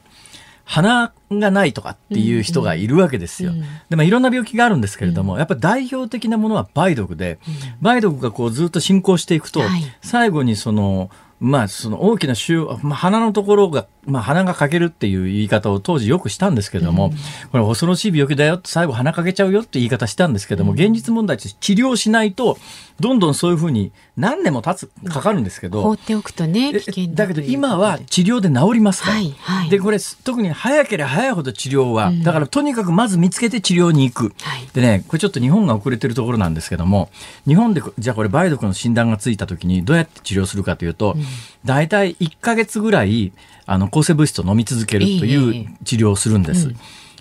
[0.65, 3.53] 鼻がないとかっていう人がいるわけですよ。
[3.53, 7.39] うんうん、でもいろんな病気があるんですけれども、うん、やっぱり代表的なものは梅毒で、
[7.83, 11.11] うん、梅毒がこうずっと進行していくと、はい、最後にその
[11.41, 17.13] まあ、その大きな腫まあ、鼻のところが、まあ、鼻がかけるっていう言い方を当時よくしたんですけれども、うん、
[17.51, 22.57] これ恐ろしい病気だよって最後鼻かけちゃうよって言い方したんですけども、うん、現実問題として治療しないと、
[23.01, 25.83] どんどんそういうふうに何年も経つ、かかるんですけど。
[25.83, 29.09] 放っておくとね、危険だけど今は治療で治りますか？
[29.09, 29.15] ら。
[29.17, 34.35] はいはい、で、これ特に早ければ早いほど治療は、うん、だからとにかくまず見つけて治療に行く。
[34.41, 37.11] はい、でね、これちょっと日本が遅れてるところなんですけども、
[37.47, 41.17] 日本で、じゃあこれ梅毒の診断がついた時にどうやって治療するかというと、
[41.65, 43.33] 大体1か月ぐらい、
[43.67, 46.73] あの、抗生物質を飲み続けるという治療をするんです。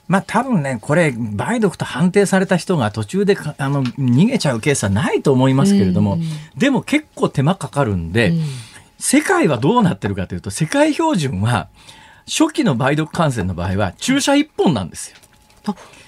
[0.08, 6.22] まあ多分ね、これ、梅毒と判定された人が途中であの逃げちゃうケースはないと思いますけれども、うん、
[6.58, 8.44] でも結構手間かかるんで、うん、
[9.00, 11.70] 世界はどうなってるかというと、世界標準は、
[12.26, 15.18] 初期の梅毒感染の場合は注射1本なんですよ。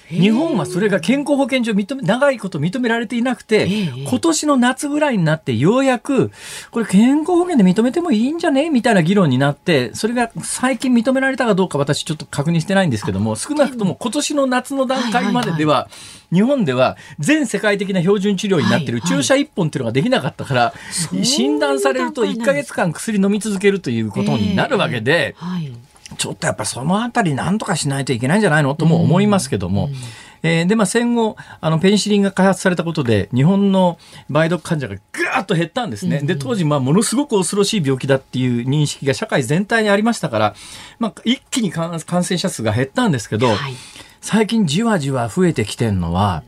[0.08, 3.66] 日本はそれが健康保険上認め、長いこと認められていなくて、
[4.08, 6.30] 今年の夏ぐらいになってようやく、
[6.70, 15.88] これ健康保険で認めてもいいんじゃねみたいな議論になって、それが最近認められたかどうか私ちょっと確認してないんですけども、少なくとも今年の夏の段階まででは、
[16.32, 20.74] 日本では全世界的な標準治療になっている注射1本っていうのができなかったから、
[21.22, 25.34] 診断されると1か月間薬飲み続けるということになるわけで、
[26.16, 29.88] ちょっとやっぱそのあたりなんとかしないといけないんじゃないのとも思いますけども、
[30.42, 33.98] えー、で、まあ、戦後、あの、ペニシリンが開発されたことで、日本の
[34.28, 36.20] 梅毒患者がぐーっと減ったんですね。
[36.20, 40.54] で、当時、まあ、ものすごく恐ろしい病気だっていう認識が社会全体にありましたから、
[40.98, 43.74] まあ、一気に感染者数が減ったんですけど、はい、
[44.20, 46.42] 最近じわじわ増えてきてるのは、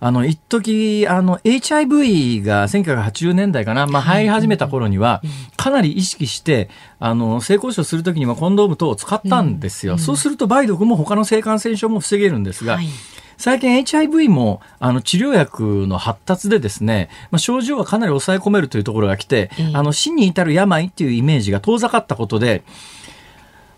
[0.00, 5.22] あの、一時あの、HIV が1980年代かな、まあ、入り始めた頃には、
[5.56, 6.70] かなり意識して、
[7.00, 9.98] あの、性交渉するときにはコンドーム等を使ったんですよ。
[9.98, 12.78] そうすると、梅毒も他の性感染症も防げるんですが、
[13.38, 22.64] 最近 HIV もあの治療薬の発達でですね、まあ、症状はかなり抑え込めるというところが来て、あの死に至る病っていうイメージが遠ざかったことで、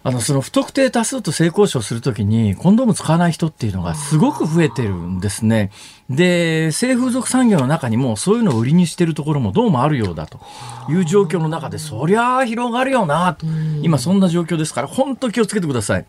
[0.02, 5.70] あの、その不特定多数と性交渉するときに、コンドーム使わない人っていうのがすごく増えてるんですね。
[6.08, 10.40] で、性風俗産業の中にもそういうのを売りにしてるところもどうもあるようだと
[10.88, 13.46] いう状況の中で、そりゃあ広がるよな、と。
[13.82, 16.06] 今そんな状況ですから、本当気をつけてください。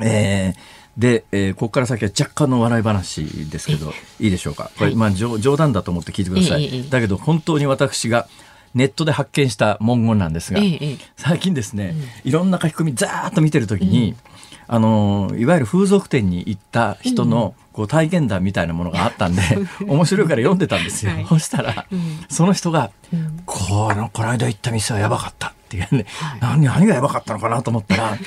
[0.00, 4.70] えーで、えー、ここから先は若干の笑い話ですけど、いいでしょうか？
[4.78, 6.88] これ、まあ冗談だと思って聞いてください。
[6.88, 8.26] だけど、本当に私が
[8.76, 10.60] ネットで発見した文言なんですが、
[11.16, 14.14] 最近ですね、いろんな書き込みざーっと見てるときに、
[14.68, 19.42] あのいわゆる風俗店に行った人の、こう体験談みたいなものがあったんで、
[19.88, 21.12] 面白いから読んでたんですよ。
[21.12, 21.86] はい、そしたら、
[22.28, 22.90] その人が、
[23.46, 26.04] この、この間行った店はやばかったっていうね、
[26.40, 28.18] 何、何がやばかったのかなと思ったら、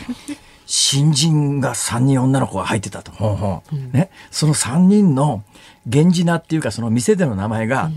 [0.66, 3.12] 新人が3人女の子が入ってたと。
[3.12, 3.96] ほうほう。
[3.96, 5.44] ね、その3人の
[5.86, 7.92] 源氏名っていうかその店での名前が、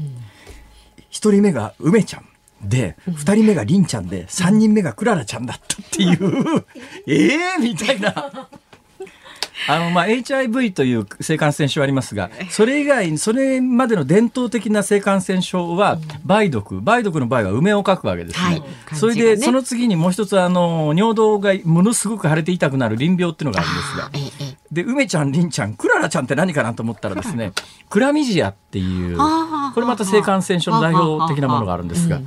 [1.11, 2.32] 1人目が梅ちゃん。
[2.63, 6.65] で、二人目がりんちゃんで、三人目がクララちゃんだったっていう、
[7.07, 8.49] ええみたいな。
[9.69, 16.77] あの、まあ、HIV という性感染症ありますが、それ以外に、それまでの伝統的な性感染症は、梅毒。
[16.77, 18.45] 梅毒の場合は梅を書くわけですね。
[18.45, 18.63] はい、
[18.95, 27.53] それで、その次にもう一つ、あの、尿道がものすごく腫れて痛くなる淋病っていうのがあるんですが、で、梅ちゃん、りんちゃん、クララちゃんって何かなと思ったらですね、
[27.89, 29.19] クラミジアっていう、
[29.75, 32.21] これまた性感染症の代表的なものがあるんですが、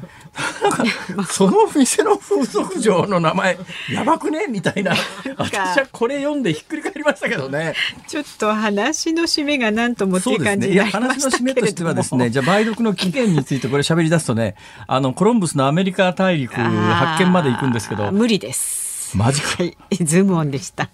[0.62, 0.84] なんか、
[1.32, 3.58] その店の風俗嬢の名前、
[3.92, 4.48] やばくね？
[4.48, 4.94] みたいな。
[5.38, 7.74] 私はこれ読んでひっくり返りましたけどね。
[8.08, 14.56] ちょっと話の締めが何ともっていう感じになりましたね、話の締めとしてはですね、じゃあ梅毒の起源についてこれ喋り出すとね、
[14.88, 18.12] あの、コロンブスのアメリカ大陸発見まで行くんですけど。
[18.12, 19.16] 無理です。
[19.16, 19.64] マジか。
[19.64, 20.90] はい、ズームオンでした。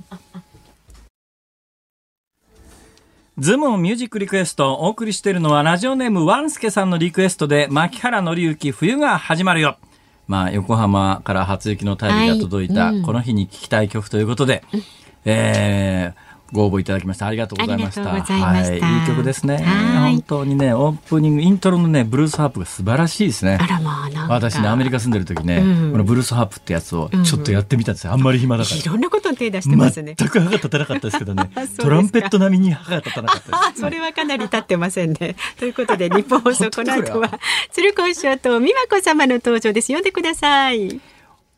[3.41, 9.79] ズームオンミュージックリクエストお送りしているのはラジオネームワンスケさんのリクエストで槇原敬之冬が始まるよ。
[10.27, 14.63] まあ、横浜から初雪の便りが届いた、この日に聴きたい曲ということで、
[15.25, 18.01] えー、ご応募いただきましたありがとうございました。
[18.01, 18.33] いました。
[18.45, 19.57] はい、いい曲ですね。
[19.57, 20.13] はい。
[20.13, 23.57] 本当にねオープニングイントロのねブルースハープが素晴らしいですね。
[23.61, 24.33] あらまあなんか。
[24.33, 28.75] 私ねアメリカ住んでる時ね、うんこのブルースハープってやつをちょっとやってみたんですよ、あんまり暇だから。
[28.75, 30.15] いろんなことに手出してますね。
[30.17, 31.49] 全く歯が立たなかったですけどね。
[31.77, 35.35] トランペット並みに歯が立たなかったですあ、それはかなり経ってませんね。
[35.59, 37.39] ということで、日本放送、この後は、
[37.71, 39.87] 鶴子師匠と美和子様の登場です。
[39.87, 40.99] 読んでください。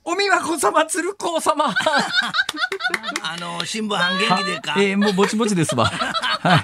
[0.06, 1.74] おみわこ様鶴子様
[3.24, 4.76] あの新聞班元気でか。
[4.80, 6.56] えー、もうぼちぼちですわ は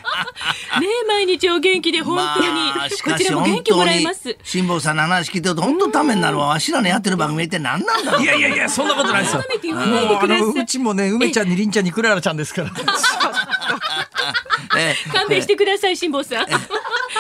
[0.78, 4.38] いねえ毎日お元気で本当に、まあししちらも元気もらえます。
[4.44, 6.48] 辛坊さんの話聞いてると本当ためになるわ。
[6.48, 8.22] わしらのやってる番組って何なんだろう。
[8.22, 9.42] いやいやいやそんなことないですよ
[9.76, 12.72] もうあのうちもね梅ちゃんにりんちゃんにクララちゃんですから
[14.78, 16.46] え勘弁してください辛坊さん。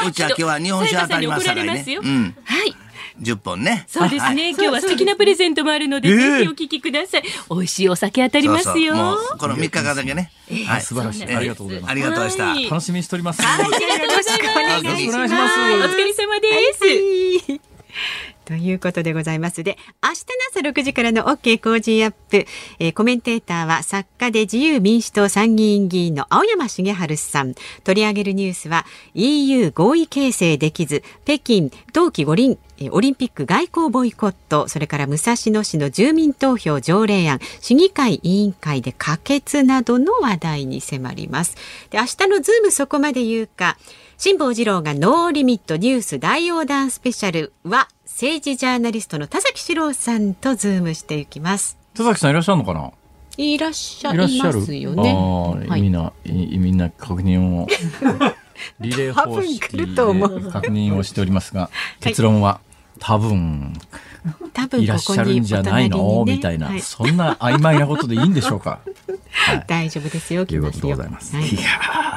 [0.07, 1.85] うちは今日は日本酒当たりますからね。
[1.87, 2.75] うん、はい。
[3.21, 3.85] 十本ね。
[3.87, 7.23] そうですね、今日は素敵なプレゼントもあるので、ええぜひお聞きください。
[7.49, 8.95] 美味しいお酒当たりますよ。
[8.95, 10.31] もうこの三日間だけね。
[10.65, 10.81] はい。
[10.81, 12.45] 素晴らしいありがとうございますありがとうでした。
[12.45, 14.01] はい楽しみにしておりますありがとうございます。
[14.03, 16.49] よろしくお願いしますはいお疲れ様で
[17.57, 17.69] す。
[18.49, 19.63] ということでございます。
[19.63, 20.13] で明日
[20.55, 22.47] の朝6時からの OK 工事アップ、
[22.79, 27.53] えーコメンテーターは作家で自由民主党参議院議員の青山茂春さん。
[27.83, 32.57] 取り上げるニュースは EU 合意形成できず北京冬季五輪
[32.89, 41.55] オリンピック外交ボイコットそれから武蔵野市の住民投票条例案市議会委員会で可決などの話題に迫ります。
[41.91, 43.77] で明日のズームそこまで言うか。
[44.21, 51.77] 辛坊治郎がノーリミットニュース大放談スペシャルは政治ジャーナリストの田崎史郎さんとズームしていきます。
[51.93, 52.91] 田崎さんいらっしゃるのかな？
[53.37, 54.59] いらっしゃいいらっしゃる。
[54.59, 55.13] ますよね。
[55.69, 57.67] はいみんないみんな確認を
[58.81, 61.69] リレー方式で確認をしておりますが
[62.01, 62.59] 結論は
[62.99, 63.71] 多分
[64.51, 66.81] 多分いらっしゃるんじゃないの、みたいな、はい。
[66.81, 68.81] そんな曖昧なことでいいんでしょうか？
[69.67, 70.45] 大丈夫ですよ。
[70.45, 71.33] ということでございます。
[71.37, 71.47] はい。
[71.47, 71.61] い、や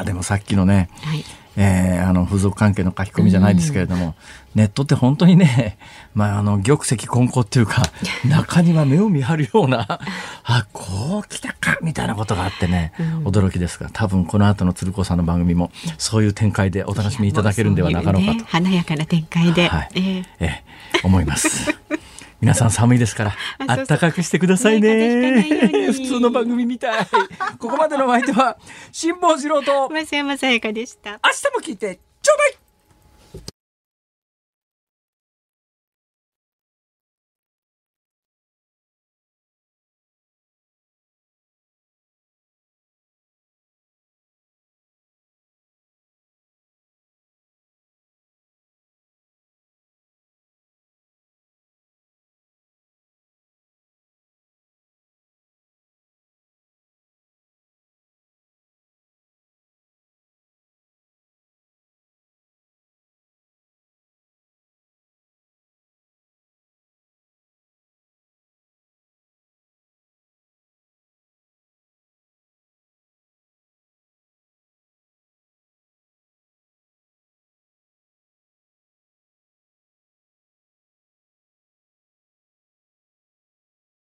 [0.01, 1.25] ーでもさっきのね、はい
[1.57, 4.15] えーあの、付属関係の書き込みじゃないですけれども、
[4.55, 5.77] ネットって本当にね、
[6.15, 7.83] まあ、あの、玉石混交っていうか、
[8.29, 10.01] 中には目を見張るような、
[10.45, 12.93] あ、こう来たか、みたいなことがあってね、
[13.25, 18.33] 驚きですが、多分この後の鶴子さんの番組も、そういう展開でお楽しみいただけるんではなかろうかと。
[18.33, 19.89] そういうね、華やかな展開で、はい。
[19.95, 20.73] えーええ
[21.05, 21.75] 思います。
[22.43, 23.37] 皆さん寒いですから、
[23.69, 25.43] あったかくしてくださいね。
[25.93, 27.07] 普通の番組みたい。
[27.57, 28.59] ここまでのお相手は、
[28.91, 31.21] 辛坊治郎と、明増山さやかでした。
[31.23, 32.62] 日も聞いて、ちょうだい